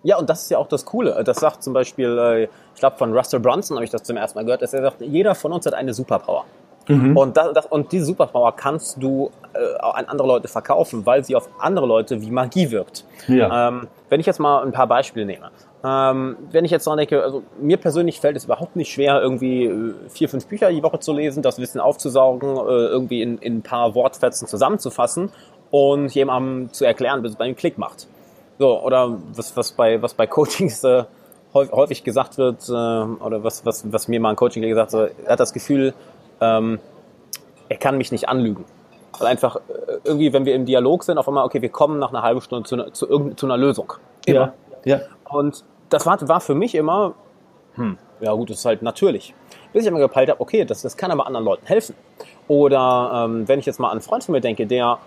[0.03, 1.23] Ja, und das ist ja auch das Coole.
[1.23, 4.37] Das sagt zum Beispiel, äh, ich glaube von Russell Brunson habe ich das zum ersten
[4.39, 6.45] Mal gehört, dass er sagt, jeder von uns hat eine Superpower.
[6.87, 7.15] Mhm.
[7.15, 11.35] Und, das, das, und diese Superpower kannst du äh, an andere Leute verkaufen, weil sie
[11.35, 13.05] auf andere Leute wie Magie wirkt.
[13.27, 13.67] Ja.
[13.67, 15.51] Ähm, wenn ich jetzt mal ein paar Beispiele nehme.
[15.83, 19.65] Ähm, wenn ich jetzt dran denke, also mir persönlich fällt es überhaupt nicht schwer, irgendwie
[19.65, 23.57] äh, vier, fünf Bücher die Woche zu lesen, das Wissen aufzusaugen, äh, irgendwie in, in
[23.57, 25.31] ein paar Wortfetzen zusammenzufassen
[25.71, 28.07] und jemandem zu erklären, bis es bei einem Klick macht.
[28.61, 31.05] So, oder was, was bei, was bei Coachings äh,
[31.51, 35.31] häufig gesagt wird, äh, oder was, was, was mir mal ein Coaching gesagt hat, er
[35.31, 35.95] hat das Gefühl,
[36.39, 36.79] ähm,
[37.69, 38.65] er kann mich nicht anlügen.
[39.17, 39.61] Weil einfach äh,
[40.03, 42.69] irgendwie, wenn wir im Dialog sind, auf einmal, okay, wir kommen nach einer halben Stunde
[42.69, 43.93] zu, ne, zu, zu einer Lösung.
[44.27, 44.53] Immer.
[44.85, 45.01] Ja, ja.
[45.27, 47.15] Und das war, war für mich immer,
[47.73, 49.33] hm, ja gut, das ist halt natürlich.
[49.73, 51.95] Bis ich immer gepeilt habe, okay, das, das kann aber anderen Leuten helfen.
[52.47, 54.99] Oder ähm, wenn ich jetzt mal an einen Freund von mir denke, der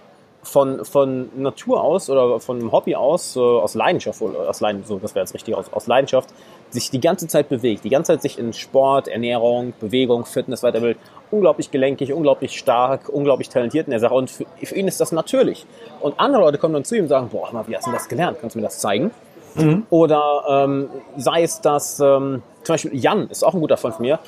[0.45, 4.89] von, von Natur aus oder von einem Hobby aus, äh, aus Leidenschaft, oder aus Leidenschaft,
[4.89, 6.31] so, das wäre jetzt richtig, aus, aus Leidenschaft,
[6.71, 10.99] sich die ganze Zeit bewegt, die ganze Zeit sich in Sport, Ernährung, Bewegung, Fitness weiterbildet,
[11.31, 15.13] unglaublich gelenkig, unglaublich stark, unglaublich talentiert in der Sache und für, für, ihn ist das
[15.13, 15.67] natürlich.
[16.01, 18.09] Und andere Leute kommen dann zu ihm und sagen, boah, mal, wie hast du das
[18.09, 18.39] gelernt?
[18.41, 19.11] Kannst du mir das zeigen?
[19.55, 19.87] Mhm.
[19.91, 24.05] Oder ähm, sei es, dass ähm, zum Beispiel Jan ist auch ein guter Freund von
[24.05, 24.19] mir,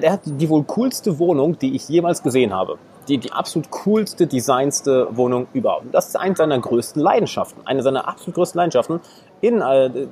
[0.00, 4.26] der hat die wohl coolste Wohnung, die ich jemals gesehen habe die, die absolut coolste,
[4.26, 5.86] designste Wohnung überhaupt.
[5.92, 7.66] Das ist eine seiner größten Leidenschaften.
[7.66, 9.00] Eine seiner absolut größten Leidenschaften
[9.40, 10.06] in äh,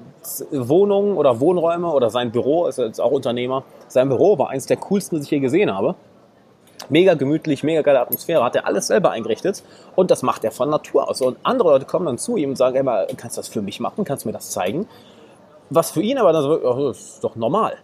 [0.50, 3.64] Wohnungen oder Wohnräume oder sein Büro, ist jetzt auch Unternehmer.
[3.88, 5.94] Sein Büro war eines der coolsten, das ich je gesehen habe.
[6.88, 9.64] Mega gemütlich, mega geile Atmosphäre, hat er alles selber eingerichtet
[9.96, 11.20] und das macht er von Natur aus.
[11.20, 13.80] Und andere Leute kommen dann zu ihm und sagen, immer, kannst du das für mich
[13.80, 14.86] machen, kannst du mir das zeigen?
[15.70, 17.76] Was für ihn aber dann so, oh, das ist doch normal.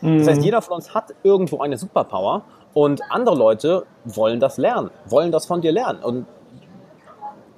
[0.00, 0.44] Das heißt, mhm.
[0.44, 5.46] jeder von uns hat irgendwo eine Superpower und andere Leute wollen das lernen, wollen das
[5.46, 6.02] von dir lernen.
[6.02, 6.26] Und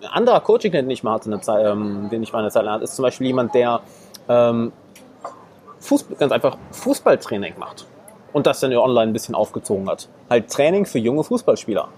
[0.01, 2.75] ein anderer Coaching, den ich mal hatte, Zeit, ähm, den ich mal eine Zeit lang
[2.75, 3.81] hatte, ist zum Beispiel jemand, der
[4.29, 4.73] ähm,
[5.81, 7.87] Fußball, ganz einfach Fußballtraining macht
[8.33, 10.09] und das dann online ein bisschen aufgezogen hat.
[10.29, 11.89] Halt Training für junge Fußballspieler.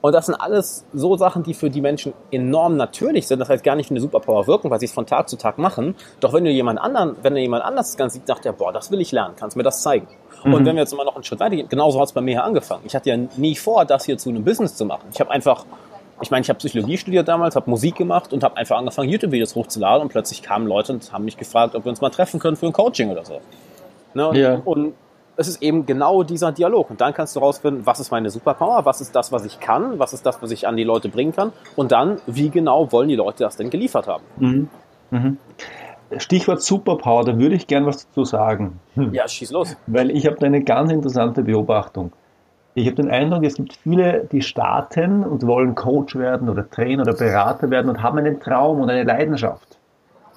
[0.00, 3.38] Und das sind alles so Sachen, die für die Menschen enorm natürlich sind.
[3.38, 5.94] Das heißt gar nicht eine Superpower wirken, weil sie es von Tag zu Tag machen.
[6.20, 8.72] Doch wenn du jemand anderen, wenn du jemand anders das Ganze sieht, sagt er, boah,
[8.72, 10.08] das will ich lernen, kannst mir das zeigen.
[10.44, 10.54] Mhm.
[10.54, 12.32] Und wenn wir jetzt mal noch einen Schritt weiter gehen, genauso hat es bei mir
[12.32, 12.82] hier angefangen.
[12.86, 15.08] Ich hatte ja nie vor, das hier zu einem Business zu machen.
[15.12, 15.66] Ich habe einfach,
[16.22, 19.54] ich meine, ich habe Psychologie studiert damals, habe Musik gemacht und habe einfach angefangen, YouTube-Videos
[19.54, 22.56] hochzuladen und plötzlich kamen Leute und haben mich gefragt, ob wir uns mal treffen können
[22.56, 23.40] für ein Coaching oder so.
[24.14, 24.28] Ne?
[24.28, 24.62] Und, ja.
[24.64, 24.94] und
[25.40, 26.90] es ist eben genau dieser Dialog.
[26.90, 29.98] Und dann kannst du rausfinden, was ist meine Superpower, was ist das, was ich kann,
[29.98, 31.52] was ist das, was ich an die Leute bringen kann.
[31.76, 34.22] Und dann, wie genau wollen die Leute das denn geliefert haben?
[34.36, 34.68] Mhm.
[35.10, 35.38] Mhm.
[36.18, 38.80] Stichwort Superpower, da würde ich gern was dazu sagen.
[38.94, 39.14] Hm.
[39.14, 39.76] Ja, schieß los.
[39.86, 42.12] Weil ich habe da eine ganz interessante Beobachtung.
[42.74, 47.02] Ich habe den Eindruck, es gibt viele, die starten und wollen Coach werden oder Trainer
[47.02, 49.78] oder Berater werden und haben einen Traum und eine Leidenschaft.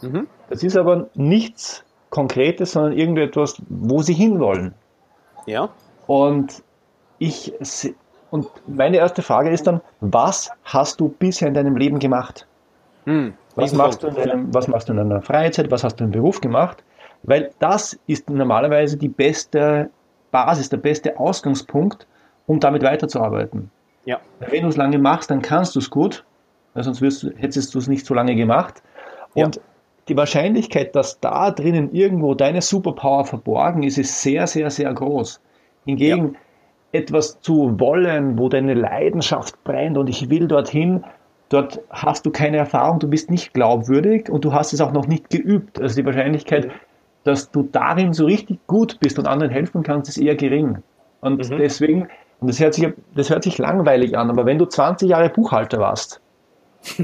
[0.02, 0.28] Mhm.
[0.50, 4.76] Das ist aber nichts Konkretes, sondern irgendetwas, wo sie hinwollen.
[5.46, 5.70] Ja.
[6.08, 6.64] Und
[7.20, 7.54] ich
[8.32, 12.48] und meine erste Frage ist dann, was hast du bisher in deinem Leben gemacht?
[13.06, 15.70] Hm, was, machst du in deinem, was machst du in deiner Freizeit?
[15.70, 16.84] Was hast du im Beruf gemacht?
[17.22, 19.90] Weil das ist normalerweise die beste
[20.32, 22.08] Basis, der beste Ausgangspunkt,
[22.48, 23.70] um damit weiterzuarbeiten.
[24.06, 24.20] Ja.
[24.40, 26.26] Wenn du es lange machst, dann kannst du es gut,
[26.74, 28.82] sonst wirst, hättest du es nicht so lange gemacht.
[29.36, 29.62] Und ja.
[30.08, 35.40] Die Wahrscheinlichkeit, dass da drinnen irgendwo deine Superpower verborgen ist, ist sehr, sehr, sehr groß.
[35.86, 37.00] Hingegen ja.
[37.00, 41.04] etwas zu wollen, wo deine Leidenschaft brennt und ich will dorthin,
[41.50, 45.08] dort hast du keine Erfahrung, du bist nicht glaubwürdig und du hast es auch noch
[45.08, 45.80] nicht geübt.
[45.80, 46.72] Also die Wahrscheinlichkeit,
[47.24, 50.80] dass du darin so richtig gut bist und anderen helfen kannst, ist eher gering.
[51.22, 51.58] Und mhm.
[51.58, 52.08] deswegen,
[52.42, 55.80] und das hört, sich, das hört sich langweilig an, aber wenn du 20 Jahre Buchhalter
[55.80, 56.22] warst,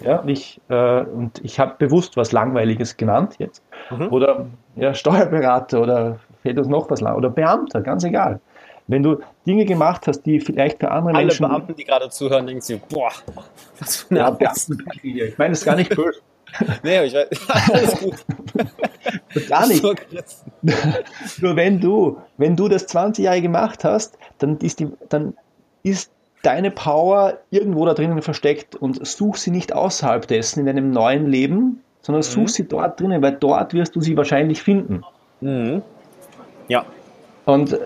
[0.00, 4.08] ja, ich, äh, und ich habe bewusst was Langweiliges genannt jetzt, mhm.
[4.12, 8.40] oder ja, Steuerberater oder fehlt uns noch was lang, oder Beamter, ganz egal.
[8.86, 11.44] Wenn du Dinge gemacht hast, die vielleicht für andere Alle Menschen.
[11.44, 13.12] Alle Beamten, die gerade zuhören, denken sich, boah,
[13.78, 16.20] was für eine ja, Beamten, Ich meine, das ist gar nicht böse.
[16.82, 17.28] nee, ich weiß,
[17.72, 18.14] alles gut.
[19.48, 19.82] Gar nicht.
[21.42, 25.36] Nur wenn du, wenn du das 20 Jahre gemacht hast, dann ist, die, dann
[25.82, 26.10] ist
[26.42, 31.26] deine Power irgendwo da drinnen versteckt und such sie nicht außerhalb dessen in deinem neuen
[31.26, 32.48] Leben, sondern such mhm.
[32.48, 35.02] sie dort drinnen, weil dort wirst du sie wahrscheinlich finden.
[35.40, 35.82] Mhm.
[36.68, 36.84] Ja,
[37.48, 37.78] und äh,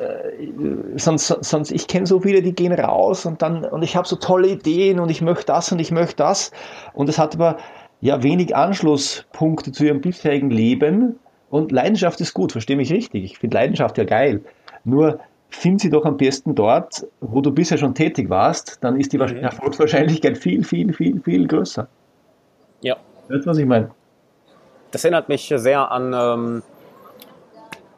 [0.97, 4.17] sonst, sonst, ich kenne so viele, die gehen raus und dann, und ich habe so
[4.17, 6.51] tolle Ideen und ich möchte das und ich möchte das.
[6.95, 7.59] Und es hat aber
[8.01, 11.21] ja wenig Anschlusspunkte zu ihrem bisherigen Leben.
[11.49, 13.23] Und Leidenschaft ist gut, verstehe mich richtig.
[13.23, 14.41] Ich finde Leidenschaft ja geil.
[14.83, 15.21] Nur
[15.53, 19.19] find sie doch am besten dort, wo du bisher schon tätig warst, dann ist die
[19.19, 19.37] mhm.
[19.37, 21.87] Erfolgswahrscheinlichkeit viel, viel, viel, viel größer.
[22.81, 22.97] Ja.
[23.29, 23.91] Weißt du, was ich meine?
[24.91, 26.63] Das erinnert mich sehr an ähm,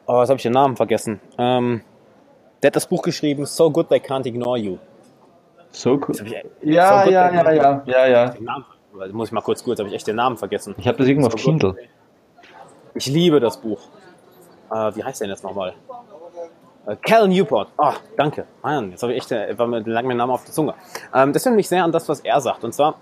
[0.07, 1.19] Oh, jetzt habe ich den Namen vergessen.
[1.37, 1.81] Ähm,
[2.61, 4.77] der hat das Buch geschrieben, So Good They Can't Ignore You.
[5.71, 6.23] So gut.
[6.61, 8.33] Ja, so ja, ja, ja, ja, ja.
[8.39, 8.65] Namen,
[9.11, 10.75] muss ich mal kurz kurz, habe ich echt den Namen vergessen.
[10.77, 11.73] Ich habe das irgendwo so auf Kindle.
[11.73, 11.89] Good.
[12.93, 13.81] Ich liebe das Buch.
[14.71, 15.73] Äh, wie heißt der denn jetzt nochmal?
[16.85, 17.69] Äh, Cal Newport.
[17.77, 18.45] Oh, danke.
[18.61, 20.73] Mann, jetzt habe ich echt, äh, war mir lang mein Name auf der Zunge.
[21.13, 22.63] Ähm, das erinnert mich sehr an das, was er sagt.
[22.63, 22.95] Und zwar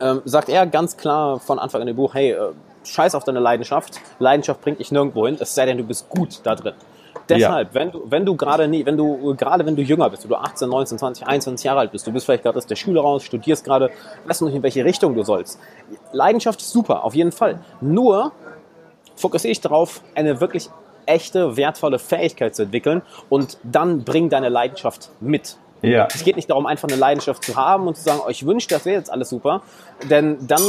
[0.00, 2.52] ähm, sagt er ganz klar von Anfang an im Buch, hey, äh,
[2.84, 4.00] scheiß auf deine Leidenschaft.
[4.18, 6.74] Leidenschaft bringt dich nirgendwo hin, es sei denn, du bist gut da drin.
[7.28, 7.80] Deshalb, ja.
[7.80, 10.36] wenn du, wenn du gerade nie, wenn du, gerade wenn du jünger bist, wenn du
[10.36, 13.24] 18, 19, 20, 21 Jahre alt bist, du bist vielleicht gerade aus der Schule raus,
[13.24, 13.90] studierst gerade,
[14.26, 15.58] weißt du nicht, in welche Richtung du sollst.
[16.12, 17.58] Leidenschaft ist super, auf jeden Fall.
[17.80, 18.30] Nur
[19.16, 20.70] fokussiere ich darauf, eine wirklich
[21.06, 25.56] echte, wertvolle Fähigkeit zu entwickeln und dann bring deine Leidenschaft mit.
[25.82, 26.08] Ja.
[26.12, 28.68] Es geht nicht darum, einfach eine Leidenschaft zu haben und zu sagen, oh, ich wünsche,
[28.68, 29.62] das wäre jetzt alles super,
[30.10, 30.62] denn dann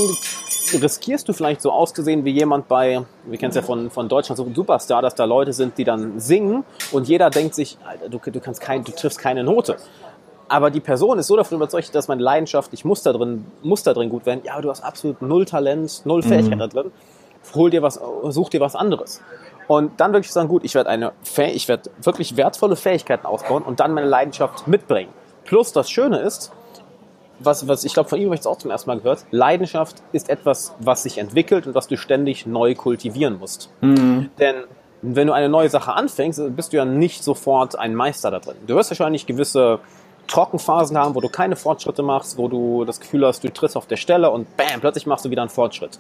[0.74, 4.38] riskierst du vielleicht so auszusehen wie jemand bei, wir kennen es ja von, von Deutschland,
[4.38, 8.10] so ein Superstar, dass da Leute sind, die dann singen und jeder denkt sich, Alter,
[8.10, 9.78] du, du, kannst kein, du triffst keine Note.
[10.50, 13.84] Aber die Person ist so davon überzeugt, dass meine Leidenschaft, ich muss da drin, muss
[13.84, 14.42] da drin gut werden.
[14.46, 16.60] Ja, du hast absolut null Talent, null Fähigkeit mhm.
[16.60, 16.92] da drin.
[17.54, 19.22] Hol dir was, such dir was anderes.
[19.68, 23.80] Und dann wirklich sagen, gut, ich werde eine, ich werde wirklich wertvolle Fähigkeiten aufbauen und
[23.80, 25.12] dann meine Leidenschaft mitbringen.
[25.44, 26.52] Plus das Schöne ist,
[27.40, 30.02] was, was ich glaube, von ihm habe ich es auch zum ersten Mal gehört, Leidenschaft
[30.12, 33.70] ist etwas, was sich entwickelt und was du ständig neu kultivieren musst.
[33.82, 34.30] Mhm.
[34.40, 34.56] Denn
[35.02, 38.56] wenn du eine neue Sache anfängst, bist du ja nicht sofort ein Meister da drin.
[38.66, 39.80] Du wirst wahrscheinlich gewisse
[40.28, 43.86] Trockenphasen haben, wo du keine Fortschritte machst, wo du das Gefühl hast, du trittst auf
[43.86, 46.00] der Stelle und bam, plötzlich machst du wieder einen Fortschritt.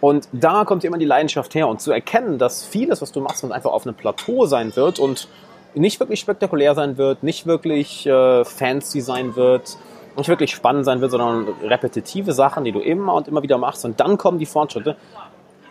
[0.00, 3.44] Und da kommt immer die Leidenschaft her und zu erkennen, dass vieles, was du machst,
[3.44, 5.28] einfach auf einem Plateau sein wird und
[5.74, 9.76] nicht wirklich spektakulär sein wird, nicht wirklich äh, fancy sein wird,
[10.16, 13.84] nicht wirklich spannend sein wird, sondern repetitive Sachen, die du immer und immer wieder machst
[13.84, 14.96] und dann kommen die Fortschritte.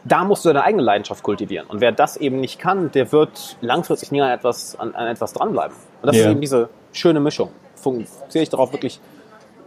[0.05, 1.67] Da musst du deine eigene Leidenschaft kultivieren.
[1.67, 5.33] Und wer das eben nicht kann, der wird langfristig nie an etwas, an, an etwas
[5.33, 5.75] dranbleiben.
[6.01, 6.23] Und das ja.
[6.23, 7.51] ist eben diese schöne Mischung.
[7.75, 9.01] Fokussiere ich darauf, wirklich,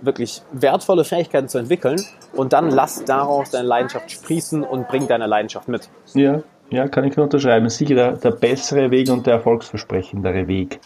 [0.02, 2.00] wirklich wertvolle Fähigkeiten zu entwickeln
[2.34, 5.88] und dann lass daraus deine Leidenschaft sprießen und bring deine Leidenschaft mit.
[6.14, 7.68] Ja, ja, kann ich nur unterschreiben.
[7.68, 10.80] Sicher der, der bessere Weg und der erfolgsversprechendere Weg.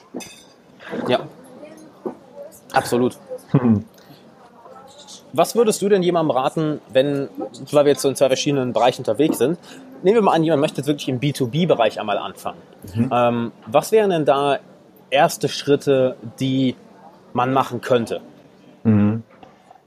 [1.09, 1.20] Ja,
[2.72, 3.16] absolut.
[5.33, 7.29] Was würdest du denn jemandem raten, wenn,
[7.72, 9.59] weil wir jetzt so in zwei verschiedenen Bereichen unterwegs sind,
[10.05, 12.59] nehmen wir mal an, jemand möchte jetzt wirklich im B2B-Bereich einmal anfangen.
[12.94, 13.11] Mhm.
[13.12, 14.59] Ähm, was wären denn da
[15.11, 16.77] erste Schritte, die
[17.33, 18.20] man machen könnte?
[18.85, 19.23] Mhm.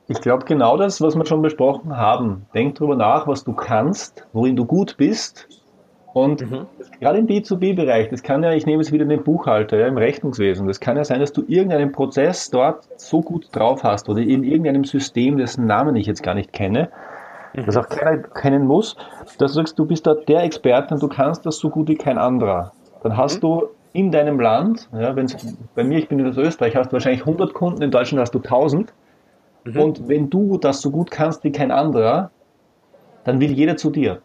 [0.10, 2.46] Ich glaube genau das, was wir schon besprochen haben.
[2.54, 5.48] Denk darüber nach, was du kannst, worin du gut bist.
[6.14, 6.66] Und mhm.
[7.00, 10.66] gerade im B2B-Bereich, das kann ja, ich nehme es wieder den Buchhalter, ja, im Rechnungswesen,
[10.66, 14.44] das kann ja sein, dass du irgendeinen Prozess dort so gut drauf hast oder in
[14.44, 16.90] irgendeinem System, dessen Namen ich jetzt gar nicht kenne,
[17.54, 17.66] mhm.
[17.66, 18.96] das auch keiner kennen muss,
[19.38, 21.96] dass du sagst, du bist dort der Experte und du kannst das so gut wie
[21.96, 22.72] kein anderer.
[23.04, 23.42] Dann hast mhm.
[23.42, 23.64] du
[23.98, 25.36] in deinem Land, ja, wenn's,
[25.74, 28.38] bei mir, ich bin in Österreich, hast du wahrscheinlich 100 Kunden, in Deutschland hast du
[28.38, 28.94] 1000.
[29.64, 29.80] Mhm.
[29.80, 32.30] Und wenn du das so gut kannst wie kein anderer,
[33.24, 34.22] dann will jeder zu dir.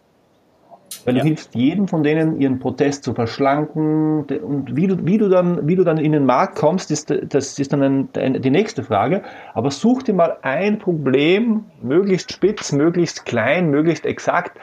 [1.06, 1.22] Weil ja.
[1.22, 4.24] du hilfst jedem von denen, ihren Protest zu verschlanken.
[4.24, 7.58] Und wie du, wie du, dann, wie du dann in den Markt kommst, ist, das
[7.58, 9.22] ist dann ein, ein, die nächste Frage.
[9.54, 14.58] Aber such dir mal ein Problem, möglichst spitz, möglichst klein, möglichst exakt,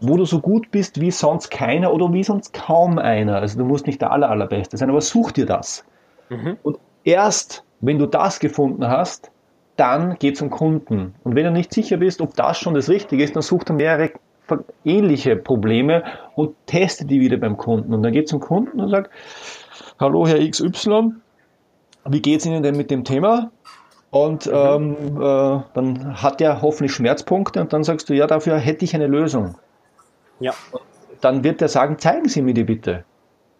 [0.00, 3.36] wo du so gut bist wie sonst keiner oder wie sonst kaum einer.
[3.36, 5.84] Also du musst nicht der aller, allerbeste sein, aber such dir das.
[6.28, 6.56] Mhm.
[6.62, 9.30] Und erst, wenn du das gefunden hast,
[9.76, 11.14] dann geh zum Kunden.
[11.24, 13.74] Und wenn du nicht sicher bist, ob das schon das Richtige ist, dann such dir
[13.74, 14.10] mehrere
[14.84, 16.02] ähnliche Probleme
[16.34, 17.94] und teste die wieder beim Kunden.
[17.94, 19.10] Und dann geht zum Kunden und sagt,
[19.98, 21.12] hallo Herr XY,
[22.08, 23.50] wie geht es Ihnen denn mit dem Thema?
[24.10, 24.52] Und mhm.
[24.54, 28.94] ähm, äh, dann hat er hoffentlich Schmerzpunkte und dann sagst du, ja, dafür hätte ich
[28.94, 29.54] eine Lösung.
[30.40, 30.52] Ja.
[31.20, 33.04] Dann wird er sagen, zeigen Sie mir die bitte.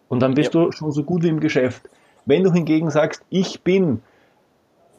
[0.09, 0.65] Und dann bist ja.
[0.65, 1.89] du schon so gut wie im Geschäft.
[2.25, 4.01] Wenn du hingegen sagst, ich bin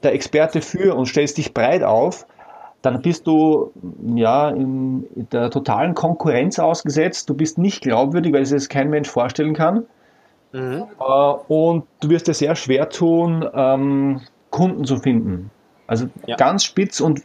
[0.03, 2.27] der Experte für und stellst dich breit auf,
[2.83, 3.73] dann bist du
[4.15, 7.31] ja in der totalen Konkurrenz ausgesetzt.
[7.31, 9.87] Du bist nicht glaubwürdig, weil es jetzt kein Mensch vorstellen kann.
[10.53, 10.85] Mhm.
[10.99, 15.51] Äh, und du wirst dir sehr schwer tun, ähm, Kunden zu finden.
[15.87, 16.37] Also ja.
[16.37, 17.23] ganz spitz und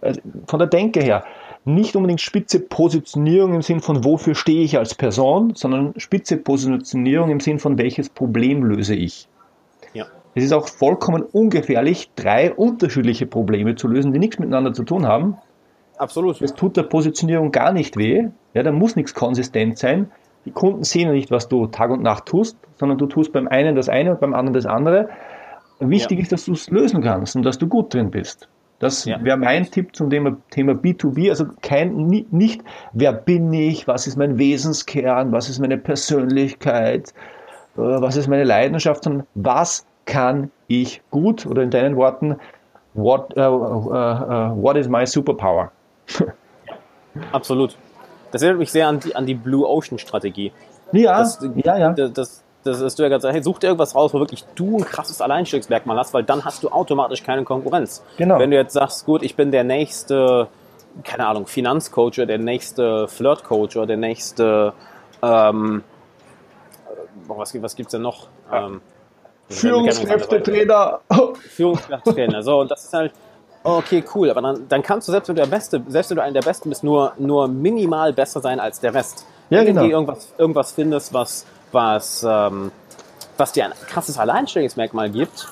[0.00, 1.24] also von der Denke her
[1.64, 7.30] nicht unbedingt spitze Positionierung im Sinn von wofür stehe ich als Person, sondern spitze Positionierung
[7.30, 9.28] im Sinn von welches Problem löse ich.
[10.34, 15.06] Es ist auch vollkommen ungefährlich, drei unterschiedliche Probleme zu lösen, die nichts miteinander zu tun
[15.06, 15.36] haben.
[15.98, 16.40] Absolut.
[16.40, 18.28] Es tut der Positionierung gar nicht weh.
[18.54, 20.10] Ja, da muss nichts konsistent sein.
[20.44, 23.48] Die Kunden sehen ja nicht, was du Tag und Nacht tust, sondern du tust beim
[23.48, 25.10] einen das eine und beim anderen das andere.
[25.80, 26.22] Wichtig ja.
[26.22, 28.48] ist, dass du es lösen kannst und dass du gut drin bist.
[28.80, 29.22] Das ja.
[29.22, 31.28] wäre mein Tipp zum Thema, Thema B2B.
[31.28, 32.62] Also kein, nicht,
[32.92, 37.10] wer bin ich, was ist mein Wesenskern, was ist meine Persönlichkeit,
[37.76, 42.36] äh, was ist meine Leidenschaft, sondern was kann ich gut oder in deinen Worten,
[42.94, 45.70] what, uh, uh, uh, what is my superpower?
[47.32, 47.76] Absolut.
[48.32, 50.52] Das erinnert mich sehr an die, an die Blue Ocean Strategie.
[50.92, 51.92] Ja, das, ja, ja.
[51.92, 54.78] Das, das, ist du ja gerade sagst, hey, such dir irgendwas raus, wo wirklich du
[54.78, 58.02] ein krasses Alleinstellungsmerkmal hast, weil dann hast du automatisch keine Konkurrenz.
[58.16, 58.38] Genau.
[58.38, 60.48] Wenn du jetzt sagst, gut, ich bin der nächste,
[61.04, 64.74] keine Ahnung, Finanzcoach oder der nächste Flirtcoach oder der nächste,
[65.22, 65.82] ähm,
[67.26, 68.28] was, was gibt's denn noch?
[68.50, 68.66] Ja.
[68.66, 68.80] Ähm,
[69.48, 71.00] Führungskräftetrainer.
[71.48, 72.42] Führungskräftetrainer.
[72.42, 73.12] So, und das ist halt,
[73.64, 74.30] okay, cool.
[74.30, 76.42] Aber dann, dann kannst du, selbst wenn du der Beste, selbst wenn du einer der
[76.42, 79.26] Besten bist, nur, nur minimal besser sein als der Rest.
[79.50, 79.82] Ja, wenn genau.
[79.82, 82.72] du irgendwas, irgendwas findest, was, was, ähm,
[83.36, 85.48] was dir ein krasses Alleinstellungsmerkmal gibt,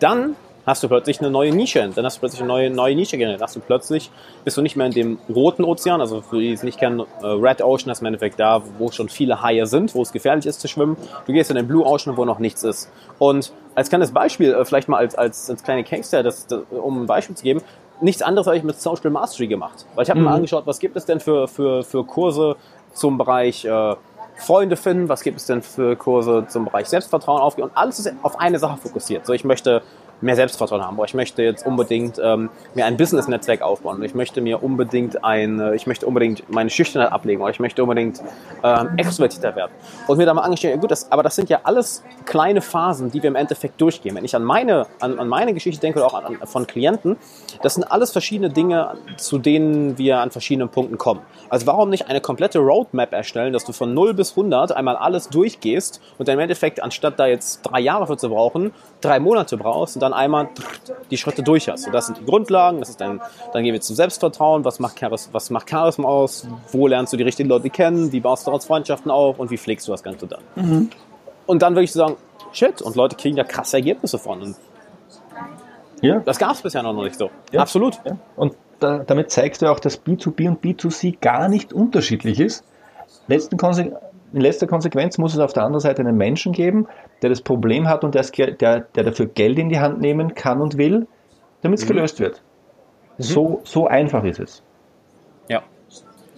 [0.00, 3.18] dann hast du plötzlich eine neue Nische, dann hast du plötzlich eine neue, neue Nische
[3.18, 3.42] generiert.
[3.42, 4.10] Hast du plötzlich,
[4.44, 7.26] bist du nicht mehr in dem roten Ozean, also für die es nicht kennen, äh,
[7.26, 10.60] Red Ocean ist im Endeffekt da, wo schon viele Haie sind, wo es gefährlich ist
[10.60, 10.96] zu schwimmen.
[11.26, 12.90] Du gehst in den Blue Ocean, wo noch nichts ist.
[13.18, 17.02] Und als kleines Beispiel, äh, vielleicht mal als, als, als kleine Case, das, das, um
[17.02, 17.62] ein Beispiel zu geben,
[18.00, 19.86] nichts anderes habe ich mit Social Mastery gemacht.
[19.94, 20.26] Weil ich habe mhm.
[20.26, 22.56] mal angeschaut, was gibt es denn für, für, für Kurse
[22.92, 23.94] zum Bereich äh,
[24.36, 28.12] Freunde finden, was gibt es denn für Kurse zum Bereich Selbstvertrauen aufgehen und alles ist
[28.22, 29.26] auf eine Sache fokussiert.
[29.26, 29.82] So, ich möchte
[30.22, 30.96] mehr Selbstvertrauen haben.
[30.96, 34.02] Boah, ich möchte jetzt unbedingt ähm, mir ein Business-Netzwerk aufbauen.
[34.02, 37.82] Ich möchte mir unbedingt ein, äh, ich möchte unbedingt meine Schüchternheit ablegen oder ich möchte
[37.82, 38.22] unbedingt
[38.62, 39.72] ähm, extrovertierter werden.
[40.06, 43.10] Und mir da mal angestellt, ja gut, das, aber das sind ja alles kleine Phasen,
[43.10, 44.14] die wir im Endeffekt durchgehen.
[44.14, 47.16] Wenn ich an meine, an, an meine Geschichte denke oder auch an, an, von Klienten,
[47.62, 51.20] das sind alles verschiedene Dinge, zu denen wir an verschiedenen Punkten kommen.
[51.48, 55.28] Also warum nicht eine komplette Roadmap erstellen, dass du von 0 bis 100 einmal alles
[55.28, 58.72] durchgehst und dann im Endeffekt, anstatt da jetzt drei Jahre für zu brauchen,
[59.04, 60.48] drei Monate brauchst und dann einmal
[61.10, 61.86] die Schritte durch hast.
[61.86, 63.20] Und das sind die Grundlagen, das ist dann,
[63.52, 67.16] dann gehen wir zum Selbstvertrauen, was macht, Charis, was macht Charisma aus, wo lernst du
[67.16, 70.02] die richtigen Leute kennen, wie baust du daraus Freundschaften auf und wie pflegst du das
[70.02, 70.40] Ganze dann.
[70.54, 70.90] Mhm.
[71.46, 72.16] Und dann würde ich sagen,
[72.52, 74.42] shit, und Leute kriegen da krasse Ergebnisse von.
[74.42, 74.56] Und
[76.00, 76.20] ja.
[76.20, 77.30] Das gab es bisher noch nicht so.
[77.52, 77.60] Ja.
[77.60, 78.00] Absolut.
[78.04, 78.16] Ja.
[78.36, 82.64] Und da, damit zeigst du auch, dass B2B und B2C gar nicht unterschiedlich ist.
[83.28, 83.56] Letzten
[84.32, 86.86] in letzter Konsequenz muss es auf der anderen Seite einen Menschen geben,
[87.22, 90.60] der das Problem hat und der, der, der dafür Geld in die Hand nehmen kann
[90.60, 91.06] und will,
[91.62, 91.94] damit es mhm.
[91.94, 92.42] gelöst wird.
[93.18, 93.22] Mhm.
[93.22, 94.62] So, so einfach ist es.
[95.48, 95.62] Ja.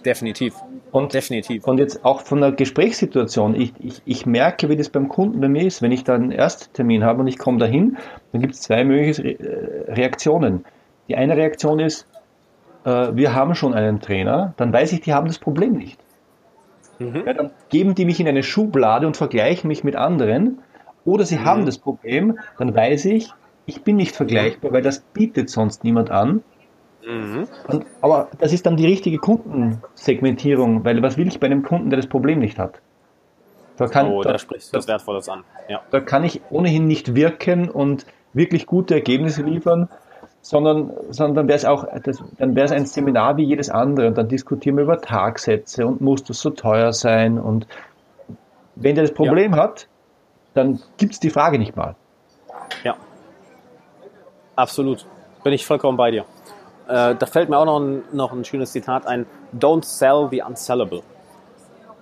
[0.05, 0.55] Definitiv.
[0.91, 1.65] Und, Definitiv.
[1.65, 3.55] Und jetzt auch von der Gesprächssituation.
[3.55, 5.81] Ich, ich, ich merke, wie das beim Kunden bei mir ist.
[5.81, 7.97] Wenn ich da einen Ersttermin habe und ich komme dahin,
[8.31, 9.37] dann gibt es zwei mögliche Re-
[9.87, 10.63] Reaktionen.
[11.07, 12.07] Die eine Reaktion ist,
[12.85, 15.99] äh, wir haben schon einen Trainer, dann weiß ich, die haben das Problem nicht.
[16.99, 20.59] Ja, dann geben die mich in eine Schublade und vergleichen mich mit anderen.
[21.03, 23.29] Oder sie haben das Problem, dann weiß ich,
[23.65, 26.43] ich bin nicht vergleichbar, weil das bietet sonst niemand an.
[27.07, 27.47] Mhm.
[27.67, 31.89] Und, aber das ist dann die richtige Kundensegmentierung, weil was will ich bei einem Kunden,
[31.89, 32.81] der das Problem nicht hat?
[33.77, 35.43] Da kann, Oh, da, da sprichst du was Wertvolles an.
[35.67, 35.81] Ja.
[35.91, 39.89] da kann ich ohnehin nicht wirken und wirklich gute Ergebnisse liefern,
[40.45, 44.05] sondern, sondern dann wäre es auch, das, dann wäre es ein Seminar wie jedes andere
[44.05, 47.65] und dann diskutieren wir über Tagsätze und muss das so teuer sein und
[48.75, 49.87] wenn der das Problem hat,
[50.53, 51.95] dann gibt es die Frage nicht mal.
[52.83, 52.95] Ja.
[54.55, 55.07] Absolut.
[55.43, 56.25] Bin ich vollkommen bei dir.
[56.87, 59.25] Äh, da fällt mir auch noch ein, noch ein schönes Zitat ein.
[59.57, 61.01] Don't sell the unsellable.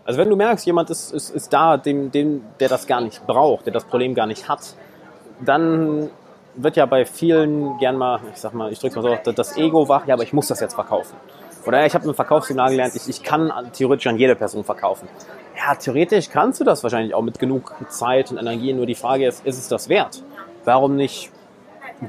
[0.04, 3.26] Also wenn du merkst, jemand ist, ist, ist da, dem, dem, der das gar nicht
[3.26, 4.76] braucht, der das Problem gar nicht hat,
[5.40, 6.10] dann
[6.56, 9.88] wird ja bei vielen gern mal, ich sag mal, ich drück's mal so, das Ego
[9.90, 11.16] wach, ja, aber ich muss das jetzt verkaufen.
[11.66, 15.08] Oder ja, ich habe im Verkaufsseminar gelernt, ich, ich kann theoretisch an jede Person verkaufen.
[15.56, 19.28] Ja, theoretisch kannst du das wahrscheinlich auch mit genug Zeit und Energie, nur die Frage
[19.28, 20.24] ist, ist es das wert?
[20.66, 21.32] Warum nicht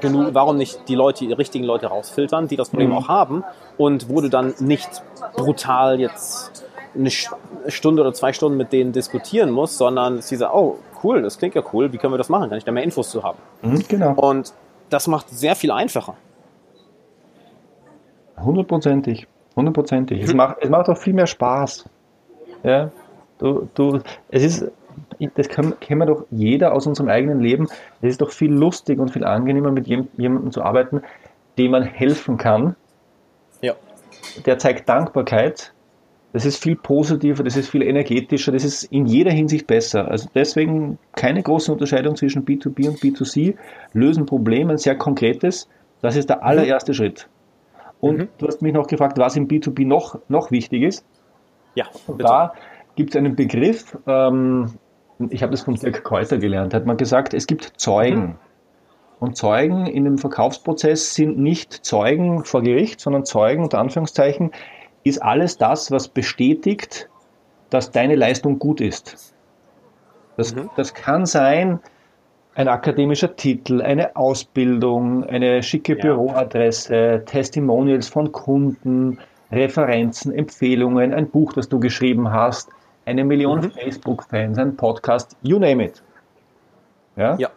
[0.00, 3.44] genug, warum nicht die Leute, die richtigen Leute rausfiltern, die das Problem auch haben
[3.76, 4.88] und wo du dann nicht
[5.37, 6.64] brutal jetzt
[6.96, 11.38] eine Stunde oder zwei Stunden mit denen diskutieren musst, sondern sie sagen, oh, cool, das
[11.38, 12.49] klingt ja cool, wie können wir das machen?
[12.49, 13.38] Kann ich da mehr Infos zu haben?
[13.62, 14.12] Mhm, genau.
[14.14, 14.53] Und
[14.90, 16.17] das macht sehr viel einfacher.
[18.38, 19.29] Hundertprozentig.
[19.55, 20.23] Hundertprozentig.
[20.23, 21.85] Es macht, es macht auch viel mehr Spaß.
[22.64, 22.90] Ja,
[23.38, 24.73] du, du, es ist,
[25.35, 27.69] das kann, kennen wir doch jeder aus unserem eigenen Leben.
[28.01, 31.03] Es ist doch viel lustig und viel angenehmer, mit jemandem zu arbeiten,
[31.59, 32.75] dem man helfen kann.
[33.61, 33.75] Ja.
[34.47, 35.73] Der zeigt Dankbarkeit.
[36.35, 40.09] Das ist viel positiver, das ist viel energetischer, das ist in jeder Hinsicht besser.
[40.11, 43.55] Also deswegen keine große Unterscheidung zwischen B2B und B2C.
[43.92, 45.68] Lösen Probleme, ein sehr konkretes.
[46.03, 46.97] Das ist der allererste mhm.
[46.97, 47.29] Schritt.
[48.01, 48.29] Und mhm.
[48.38, 51.07] du hast mich noch gefragt, was im B2B noch, noch wichtig ist.
[51.77, 52.55] Ja, und da
[52.97, 54.73] gibt es einen Begriff, ähm,
[55.31, 58.20] ich habe das von Dirk Kräuter gelernt, hat man gesagt, es gibt Zeugen.
[58.20, 58.35] Mhm.
[59.20, 64.51] Und Zeugen in dem Verkaufsprozess sind nicht Zeugen vor Gericht, sondern Zeugen unter Anführungszeichen
[65.05, 67.09] ist alles das, was bestätigt,
[67.71, 69.35] dass deine Leistung gut ist.
[70.37, 70.71] Das, mhm.
[70.77, 71.79] das kann sein,
[72.55, 76.03] ein akademischer Titel, eine Ausbildung, eine schicke ja.
[76.03, 79.19] Büroadresse, Testimonials von Kunden,
[79.51, 82.71] Referenzen, Empfehlungen, ein Buch, das du geschrieben hast,
[83.07, 83.71] eine Million mhm.
[83.73, 86.03] Facebook-Fans, ein Podcast, you name it.
[87.17, 87.37] Ja?
[87.37, 87.51] ja.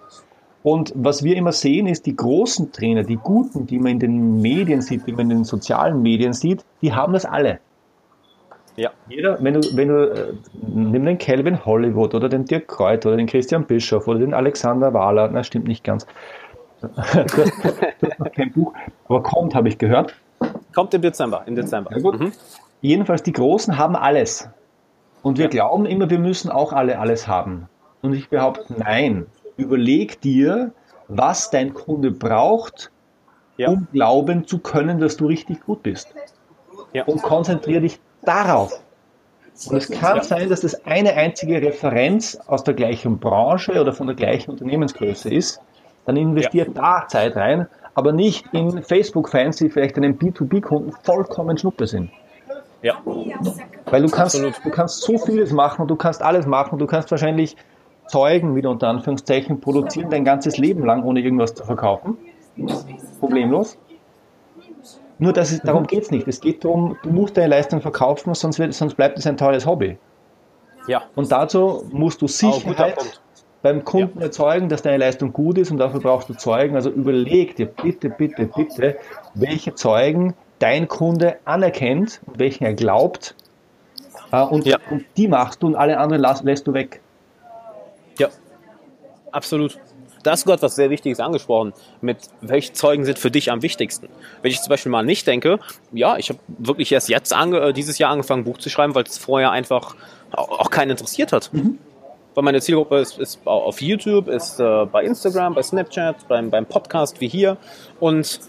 [0.67, 4.41] Und was wir immer sehen, ist, die großen Trainer, die guten, die man in den
[4.41, 7.59] Medien sieht, die man in den sozialen Medien sieht, die haben das alle.
[8.75, 8.89] Ja.
[9.07, 13.15] Jeder, wenn du, wenn du, äh, nimm den Calvin Hollywood oder den Dirk Kreut oder
[13.15, 16.05] den Christian Bischoff oder den Alexander Wahler, na stimmt nicht ganz.
[16.81, 18.73] du hast noch kein Buch,
[19.07, 20.15] aber kommt, habe ich gehört.
[20.75, 21.91] Kommt im Dezember, im Dezember.
[21.91, 22.19] Ja, gut.
[22.19, 22.33] Mhm.
[22.81, 24.49] Jedenfalls, die Großen haben alles.
[25.21, 25.49] Und wir ja.
[25.49, 27.69] glauben immer, wir müssen auch alle alles haben.
[28.01, 29.27] Und ich behaupte, nein
[29.57, 30.71] überleg dir,
[31.07, 32.91] was dein Kunde braucht,
[33.57, 33.69] ja.
[33.69, 36.13] um glauben zu können, dass du richtig gut bist.
[36.93, 37.05] Ja.
[37.05, 38.81] Und konzentriere dich darauf.
[39.69, 40.23] Und es kann ja.
[40.23, 45.29] sein, dass das eine einzige Referenz aus der gleichen Branche oder von der gleichen Unternehmensgröße
[45.33, 45.59] ist.
[46.05, 51.87] Dann investiert da Zeit rein, aber nicht in Facebook-Fans, die vielleicht einem B2B-Kunden vollkommen Schnuppe
[51.87, 52.11] sind.
[52.83, 53.01] Ja.
[53.85, 57.57] Weil du kannst, du kannst so vieles machen, du kannst alles machen, du kannst wahrscheinlich
[58.07, 62.17] Zeugen, wieder unter Anführungszeichen, produzieren dein ganzes Leben lang, ohne irgendwas zu verkaufen.
[63.19, 63.77] Problemlos.
[65.19, 66.27] Nur dass es, darum geht es nicht.
[66.27, 69.65] Es geht darum, du musst deine Leistung verkaufen, sonst, wird, sonst bleibt es ein teures
[69.65, 69.97] Hobby.
[70.87, 71.03] Ja.
[71.15, 73.21] Und dazu musst du Sicherheit
[73.61, 74.25] beim Kunden ja.
[74.25, 76.75] erzeugen, dass deine Leistung gut ist und dafür brauchst du Zeugen.
[76.75, 78.97] Also überleg dir bitte, bitte, bitte,
[79.33, 83.35] welche Zeugen dein Kunde anerkennt und welchen er glaubt.
[84.31, 84.77] Äh, und, ja.
[84.91, 87.01] und die machst du und alle anderen lässt du weg.
[89.37, 89.77] Absolut.
[90.23, 91.73] Da hast du gerade was sehr Wichtiges angesprochen.
[92.01, 94.09] Mit welche Zeugen sind für dich am wichtigsten?
[94.41, 95.59] Wenn ich zum Beispiel mal nicht denke,
[95.91, 98.95] ja, ich habe wirklich erst jetzt ange, äh, dieses Jahr angefangen, ein Buch zu schreiben,
[98.95, 99.95] weil es vorher einfach
[100.31, 101.53] auch keinen interessiert hat.
[101.53, 101.77] Mhm.
[102.33, 106.65] Weil meine Zielgruppe ist, ist auf YouTube, ist äh, bei Instagram, bei Snapchat, beim, beim
[106.65, 107.57] Podcast wie hier.
[107.99, 108.39] Und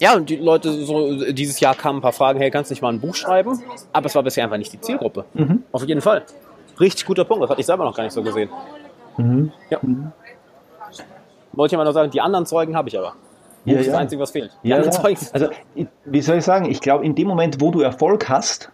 [0.00, 2.82] ja, und die Leute, so dieses Jahr kamen ein paar Fragen, hey, kannst du nicht
[2.82, 3.62] mal ein Buch schreiben?
[3.92, 5.26] Aber es war bisher einfach nicht die Zielgruppe.
[5.34, 5.64] Mhm.
[5.70, 6.24] Auf jeden Fall.
[6.80, 8.48] Richtig guter Punkt, das hatte ich selber noch gar nicht so gesehen.
[9.16, 9.52] Mhm.
[9.70, 9.78] Ja.
[9.82, 10.12] Mhm.
[11.52, 13.14] Wollte ich mal noch sagen, die anderen Zeugen habe ich aber.
[13.64, 14.50] Ja, das ist das Einzige, was fehlt.
[14.62, 14.90] Ja, ja.
[15.32, 15.48] Also,
[16.04, 18.70] wie soll ich sagen, ich glaube, in dem Moment, wo du Erfolg hast,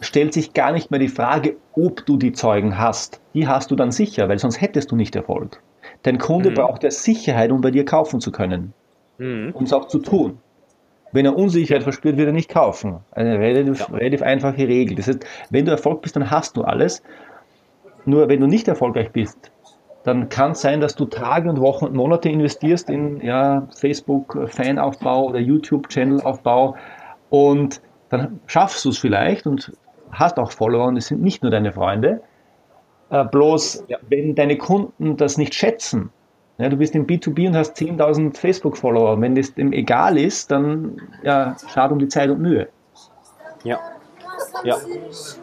[0.00, 3.20] stellt sich gar nicht mehr die Frage, ob du die Zeugen hast.
[3.34, 5.60] Die hast du dann sicher, weil sonst hättest du nicht Erfolg.
[6.02, 6.54] Dein Kunde mhm.
[6.54, 8.72] braucht ja Sicherheit, um bei dir kaufen zu können.
[9.18, 9.50] Mhm.
[9.54, 10.38] Um es auch zu tun.
[11.12, 13.00] Wenn er Unsicherheit verspürt, wird er nicht kaufen.
[13.10, 13.86] Eine relativ, ja.
[13.94, 14.96] relativ einfache Regel.
[14.96, 17.02] Das heißt, wenn du Erfolg bist, dann hast du alles.
[18.04, 19.52] Nur wenn du nicht erfolgreich bist,
[20.04, 25.26] dann kann es sein, dass du Tage und Wochen und Monate investierst in ja, Facebook-Fanaufbau
[25.26, 26.76] oder YouTube-Channel-Aufbau
[27.30, 29.72] und dann schaffst du es vielleicht und
[30.10, 32.20] hast auch Follower und es sind nicht nur deine Freunde.
[33.10, 33.98] Äh, bloß, ja.
[34.08, 36.10] wenn deine Kunden das nicht schätzen,
[36.58, 41.00] ja, du bist im B2B und hast 10.000 Facebook-Follower, wenn das dem egal ist, dann
[41.22, 42.68] ja, schade um die Zeit und Mühe.
[43.64, 43.78] Ja,
[44.64, 44.76] ja.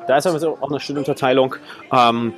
[0.08, 1.56] Da ist aber auch eine schöne Unterteilung.
[1.92, 2.34] Ähm,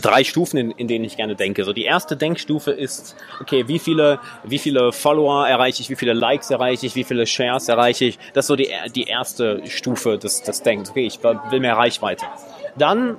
[0.00, 1.64] drei Stufen, in, in denen ich gerne denke.
[1.64, 6.12] So die erste Denkstufe ist, okay, wie viele, wie viele Follower erreiche ich, wie viele
[6.12, 8.18] Likes erreiche ich, wie viele Shares erreiche ich.
[8.32, 10.90] Das ist so die, die erste Stufe des, des Denkens.
[10.90, 12.24] Okay, ich will mehr Reichweite.
[12.76, 13.16] Dann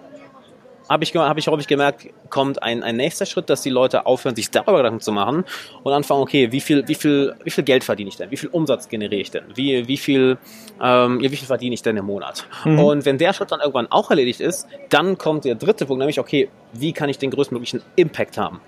[0.89, 4.05] habe ich, hab ich, hab ich gemerkt, kommt ein, ein nächster Schritt, dass die Leute
[4.05, 5.45] aufhören, sich darüber Gedanken zu machen
[5.83, 8.31] und anfangen, okay, wie viel, wie viel, wie viel Geld verdiene ich denn?
[8.31, 9.43] Wie viel Umsatz generiere ich denn?
[9.55, 10.37] Wie, wie viel,
[10.81, 12.45] ähm, wie viel verdiene ich denn im Monat?
[12.65, 12.79] Mhm.
[12.79, 16.19] Und wenn der Schritt dann irgendwann auch erledigt ist, dann kommt der dritte Punkt, nämlich,
[16.19, 18.61] okay, wie kann ich den größtmöglichen Impact haben?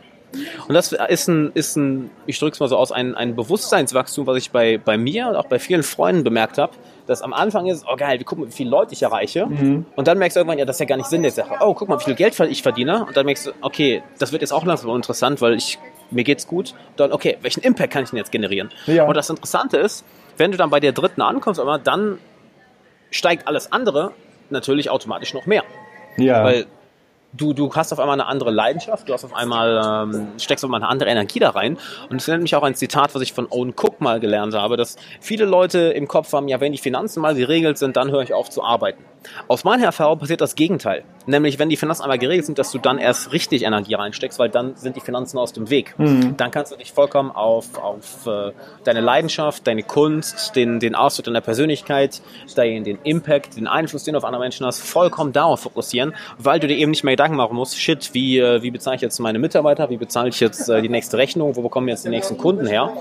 [0.68, 4.28] Und das ist ein, ist ein ich drücke es mal so aus, ein, ein Bewusstseinswachstum,
[4.28, 6.74] was ich bei, bei mir und auch bei vielen Freunden bemerkt habe,
[7.08, 9.46] dass am Anfang ist, oh geil, wir gucken, wie viele Leute ich erreiche.
[9.46, 9.86] Mhm.
[9.96, 11.56] Und dann merkst du irgendwann, ja, das ist ja gar nicht Sinn der Sache.
[11.60, 13.06] Oh, guck mal, wie viel Geld ich verdiene.
[13.06, 15.78] Und dann merkst du, okay, das wird jetzt auch langsam interessant, weil ich,
[16.12, 16.76] mir geht's gut.
[16.96, 18.72] Dann, okay, welchen Impact kann ich denn jetzt generieren?
[18.88, 19.06] Ja.
[19.06, 20.06] Und das Interessante ist,
[20.38, 22.18] wenn du dann bei der dritten ankommst, aber dann
[23.12, 24.12] steigt alles andere
[24.50, 25.64] natürlich automatisch noch mehr.
[26.18, 26.44] Ja.
[26.44, 26.66] Weil
[27.36, 30.70] du, du hast auf einmal eine andere Leidenschaft, du hast auf einmal, ähm, steckst auf
[30.70, 31.78] einmal eine andere Energie da rein.
[32.10, 34.78] Und es nennt mich auch ein Zitat, was ich von Owen Cook mal gelernt habe,
[34.78, 38.22] dass viele Leute im Kopf haben, ja, wenn die Finanzen mal geregelt sind, dann höre
[38.22, 39.04] ich auf zu arbeiten.
[39.48, 41.04] Aus meiner Erfahrung passiert das Gegenteil.
[41.26, 44.50] Nämlich, wenn die Finanzen einmal geregelt sind, dass du dann erst richtig Energie reinsteckst, weil
[44.50, 45.98] dann sind die Finanzen aus dem Weg.
[45.98, 46.38] Mhm.
[46.38, 48.52] Dann kannst du dich vollkommen auf, auf äh,
[48.84, 52.22] deine Leidenschaft, deine Kunst, den, den Ausdruck deiner Persönlichkeit,
[52.56, 56.60] den, den Impact, den Einfluss, den du auf andere Menschen hast, vollkommen darauf fokussieren, weil
[56.60, 59.20] du dir eben nicht mehr Gedanken machen musst, shit, wie, äh, wie bezahle ich jetzt
[59.20, 62.38] meine Mitarbeiter, wie bezahle ich jetzt äh, die nächste Rechnung, wo bekommen jetzt die nächsten
[62.38, 62.92] Kunden her?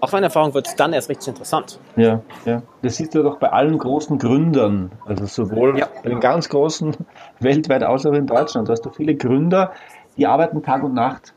[0.00, 1.78] Aus meiner Erfahrung wird es dann erst richtig interessant.
[1.96, 2.62] Ja, ja.
[2.80, 4.90] Das siehst du doch bei allen großen Gründern.
[5.06, 5.88] Also sowohl ja.
[6.02, 6.96] bei den ganz großen
[7.40, 8.68] weltweit als auch in Deutschland.
[8.68, 9.72] Da hast du viele Gründer,
[10.16, 11.34] die arbeiten Tag und Nacht.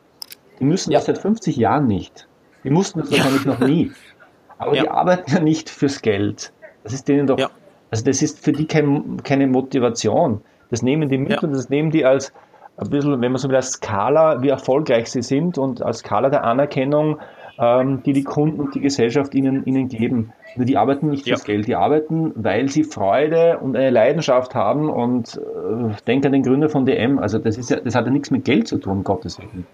[0.60, 1.00] Die müssen ja.
[1.00, 2.28] das seit 50 Jahren nicht.
[2.64, 3.52] Die mussten das wahrscheinlich ja.
[3.52, 3.92] noch nie.
[4.58, 4.84] Aber ja.
[4.84, 6.54] die arbeiten ja nicht fürs Geld.
[6.84, 7.38] Das ist denen doch,
[7.92, 10.42] also das ist für die kein, keine Motivation.
[10.70, 12.34] Das nehmen die mit und das nehmen die als
[12.78, 16.30] ein bisschen, wenn man so will, als Skala, wie erfolgreich sie sind und als Skala
[16.30, 17.20] der Anerkennung,
[17.58, 20.34] ähm, die die Kunden und die Gesellschaft ihnen, ihnen geben.
[20.56, 21.54] Nur die arbeiten nicht fürs ja.
[21.54, 26.44] Geld, die arbeiten, weil sie Freude und eine Leidenschaft haben und äh, denk an den
[26.44, 27.20] Gründer von DM.
[27.20, 29.66] Also das ist ja, das hat ja nichts mit Geld zu tun, Gottes Willen.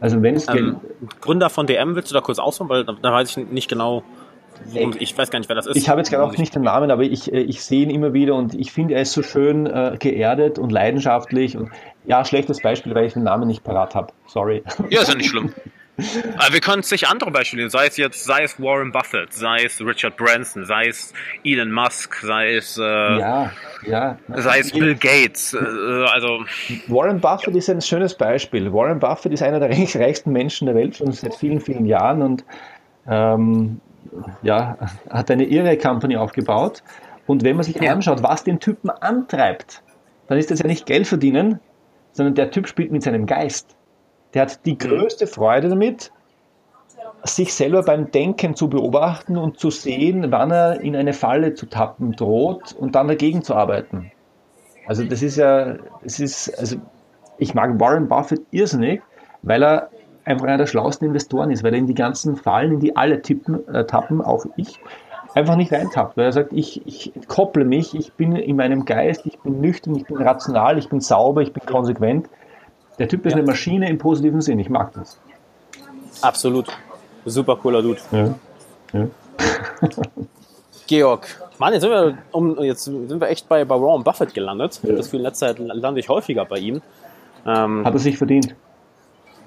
[0.00, 0.76] Also wenn es ähm, Geld.
[1.20, 4.02] Gründer von DM willst du da kurz ausholen, weil da, da weiß ich nicht genau,
[4.66, 5.76] worum, ich weiß gar nicht, wer das ist.
[5.76, 8.12] Ich habe jetzt gerade auch nicht den Namen, aber ich, äh, ich sehe ihn immer
[8.12, 11.70] wieder und ich finde, er ist so schön äh, geerdet und leidenschaftlich und
[12.04, 14.12] ja, schlechtes Beispiel, weil ich den Namen nicht parat habe.
[14.26, 14.62] Sorry.
[14.90, 15.52] Ja, ist ja nicht schlimm.
[16.38, 19.64] Aber wir können sich andere Beispiele nehmen, sei es jetzt, sei es Warren Buffett, sei
[19.64, 21.12] es Richard Branson, sei es
[21.44, 23.52] Elon Musk, sei es, äh, ja,
[23.86, 24.18] ja.
[24.28, 25.52] sei es Bill Gates.
[25.52, 26.44] Äh, also
[26.88, 28.72] Warren Buffett ist ein schönes Beispiel.
[28.72, 32.44] Warren Buffett ist einer der reichsten Menschen der Welt schon seit vielen, vielen Jahren und
[33.06, 33.80] ähm,
[34.42, 34.76] ja,
[35.10, 36.82] hat eine irre Company aufgebaut.
[37.26, 37.92] Und wenn man sich ja.
[37.92, 39.82] anschaut, was den Typen antreibt,
[40.26, 41.60] dann ist das ja nicht Geld verdienen,
[42.12, 43.76] sondern der Typ spielt mit seinem Geist.
[44.34, 46.10] Der hat die größte Freude damit,
[47.24, 51.66] sich selber beim Denken zu beobachten und zu sehen, wann er in eine Falle zu
[51.66, 54.10] tappen droht und dann dagegen zu arbeiten.
[54.86, 56.76] Also das ist ja, das ist, also
[57.38, 59.02] ich mag Warren Buffett irrsinnig,
[59.42, 59.90] weil er
[60.24, 63.22] einfach einer der schlauesten Investoren ist, weil er in die ganzen Fallen, in die alle
[63.22, 64.78] tippen, äh, tappen, auch ich,
[65.34, 69.26] einfach nicht reintappt, weil er sagt, ich, ich kopple mich, ich bin in meinem Geist,
[69.26, 72.28] ich bin nüchtern, ich bin rational, ich bin sauber, ich bin konsequent
[72.98, 73.38] der Typ ist ja.
[73.38, 74.58] eine Maschine im positiven Sinn.
[74.58, 75.18] Ich mag das.
[76.20, 76.68] Absolut.
[77.24, 78.00] Super cooler Dude.
[78.12, 78.34] Ja.
[78.92, 79.08] ja.
[80.86, 81.26] Georg,
[81.58, 84.80] Mann, jetzt sind wir, um, jetzt sind wir echt bei, bei Warren Buffett gelandet.
[84.82, 86.82] Das Gefühl, in letzter Zeit lande ich häufiger bei ihm.
[87.46, 88.54] Ähm, Hat er sich verdient?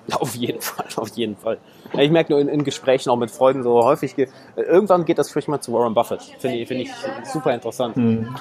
[0.20, 1.58] Auf jeden Fall, auf jeden Fall.
[1.98, 4.16] Ich merke nur in, in, Gesprächen auch mit Freunden so häufig,
[4.56, 6.22] irgendwann geht das vielleicht mal zu Warren Buffett.
[6.38, 6.92] Finde ich, find ich
[7.24, 7.98] super interessant.
[7.98, 8.36] Mhm.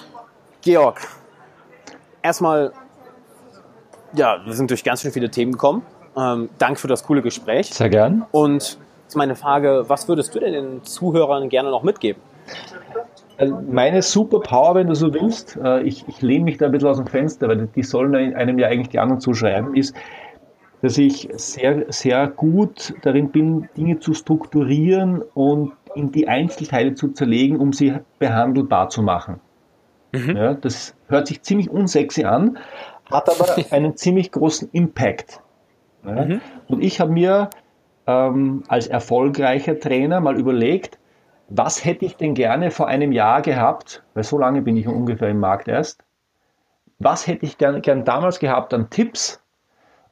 [0.61, 1.01] Georg,
[2.23, 2.73] erstmal
[4.17, 5.83] ja, wir sind durch ganz schön viele Themen gekommen.
[6.17, 7.73] Ähm, Dank für das coole Gespräch.
[7.73, 8.25] Sehr gern.
[8.31, 12.23] Und jetzt meine Frage, was würdest du denn den Zuhörern gerne noch mitgeben?
[13.37, 16.89] Also meine Superpower, wenn du so willst, äh, ich, ich lehne mich da ein bisschen
[16.89, 19.97] aus dem Fenster, weil die sollen einem ja eigentlich die anderen zuschreiben, ist,
[20.85, 27.09] dass ich sehr, sehr gut darin bin, Dinge zu strukturieren und in die Einzelteile zu
[27.09, 29.41] zerlegen, um sie behandelbar zu machen.
[30.13, 30.37] Mhm.
[30.37, 32.59] Ja, das hört sich ziemlich unsexy an,
[33.11, 35.41] hat aber einen ziemlich großen Impact.
[36.05, 36.27] Ja?
[36.27, 36.41] Mhm.
[36.69, 37.49] Und ich habe mir
[38.07, 40.99] ähm, als erfolgreicher Trainer mal überlegt,
[41.49, 45.31] was hätte ich denn gerne vor einem Jahr gehabt, weil so lange bin ich ungefähr
[45.31, 46.05] im Markt erst,
[46.99, 49.41] was hätte ich gern, gern damals gehabt an Tipps?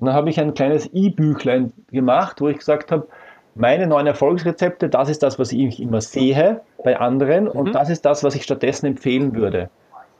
[0.02, 3.06] Und dann habe ich ein kleines E-Büchlein gemacht, wo ich gesagt habe,
[3.54, 7.72] meine neuen Erfolgsrezepte, das ist das, was ich immer sehe bei anderen und mhm.
[7.72, 9.70] das ist das, was ich stattdessen empfehlen würde.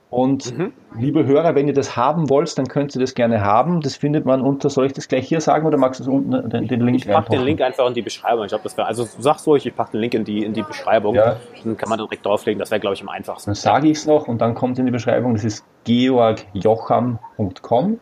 [0.08, 0.72] Und mhm.
[0.96, 3.80] liebe Hörer, wenn ihr das haben wollt, dann könnt ihr das gerne haben.
[3.80, 6.68] Das findet man unter, soll ich das gleich hier sagen oder magst du unten den,
[6.68, 8.44] den Link Ich packe den Link einfach in die Beschreibung.
[8.44, 10.62] Ich glaube, das wäre, also sag's ruhig, ich packe den Link in die, in die
[10.62, 11.16] Beschreibung.
[11.16, 11.38] Ja.
[11.64, 12.60] Dann kann man direkt drauflegen.
[12.60, 13.50] Das wäre, glaube ich, am einfachsten.
[13.50, 17.98] Dann sage ich es noch und dann kommt in die Beschreibung, das ist georgjocham.com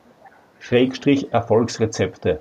[0.60, 2.40] Schrägstrich Erfolgsrezepte.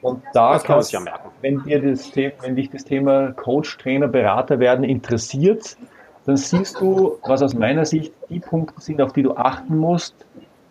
[0.00, 1.30] Und da das kann ja merken.
[1.42, 5.76] Wenn, dir das, wenn dich das Thema Coach, Trainer, Berater werden interessiert,
[6.24, 10.14] dann siehst du, was aus meiner Sicht die Punkte sind, auf die du achten musst,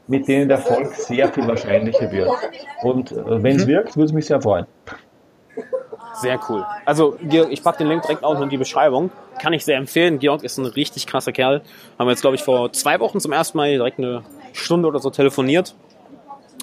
[0.07, 2.31] mit denen der Erfolg sehr viel wahrscheinlicher wird.
[2.83, 3.71] Und äh, wenn es mhm.
[3.71, 4.65] wirkt, würde es mich sehr freuen.
[6.21, 6.65] Sehr cool.
[6.85, 9.11] Also, Georg, ich packe den Link direkt auch in die Beschreibung.
[9.39, 10.17] Kann ich sehr empfehlen.
[10.17, 11.61] Georg ist ein richtig krasser Kerl.
[11.99, 14.23] Haben wir jetzt, glaube ich, vor zwei Wochen zum ersten Mal direkt eine
[14.53, 15.75] Stunde oder so telefoniert.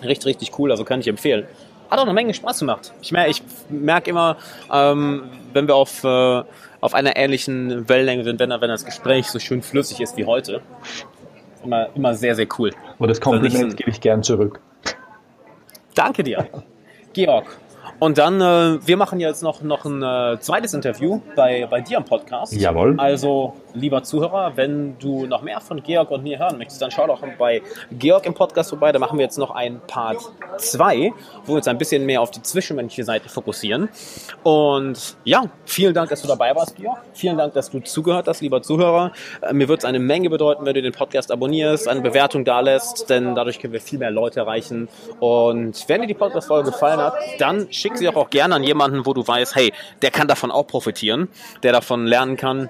[0.02, 0.70] Richtig, richtig cool.
[0.70, 1.46] Also kann ich empfehlen.
[1.90, 2.92] Hat auch eine Menge Spaß gemacht.
[3.02, 4.36] Ich merke ich merk immer,
[4.72, 6.42] ähm, wenn wir auf äh,
[6.80, 10.60] auf einer ähnlichen Wellenlänge sind, wenn, wenn das Gespräch so schön flüssig ist wie heute.
[11.64, 12.72] Immer, immer sehr, sehr cool.
[12.98, 14.60] Und das Kompliment gebe ich gern zurück.
[15.94, 16.46] Danke dir.
[17.14, 17.46] Georg,
[17.98, 21.98] und dann, äh, wir machen jetzt noch, noch ein äh, zweites Interview bei, bei dir
[21.98, 22.52] am Podcast.
[22.52, 22.96] Jawohl.
[22.98, 27.06] Also, lieber Zuhörer, wenn du noch mehr von Georg und mir hören möchtest, dann schau
[27.06, 27.62] doch bei
[27.92, 28.92] Georg im Podcast vorbei.
[28.92, 30.18] Da machen wir jetzt noch ein Part
[30.56, 31.12] 2,
[31.44, 33.88] wo wir uns ein bisschen mehr auf die zwischenmenschliche Seite fokussieren.
[34.42, 36.98] Und ja, vielen Dank, dass du dabei warst, Georg.
[37.12, 39.12] Vielen Dank, dass du zugehört hast, lieber Zuhörer.
[39.42, 42.60] Äh, mir wird es eine Menge bedeuten, wenn du den Podcast abonnierst, eine Bewertung da
[42.60, 44.88] lässt, denn dadurch können wir viel mehr Leute erreichen.
[45.20, 49.06] Und wenn dir die Podcast-Folge gefallen hat, dann schick sie auch, auch gerne an jemanden,
[49.06, 49.72] wo du weißt, hey,
[50.02, 51.28] der kann davon auch profitieren,
[51.62, 52.68] der davon lernen kann.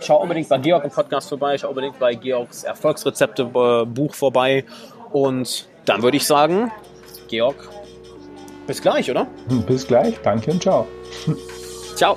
[0.00, 4.64] Schau unbedingt bei Georg im Podcast vorbei, schau unbedingt bei Georgs Erfolgsrezepte äh, Buch vorbei.
[5.12, 6.70] Und dann würde ich sagen,
[7.28, 7.68] Georg,
[8.66, 9.26] bis gleich, oder?
[9.66, 10.86] Bis gleich, danke und ciao.
[11.96, 12.16] Ciao.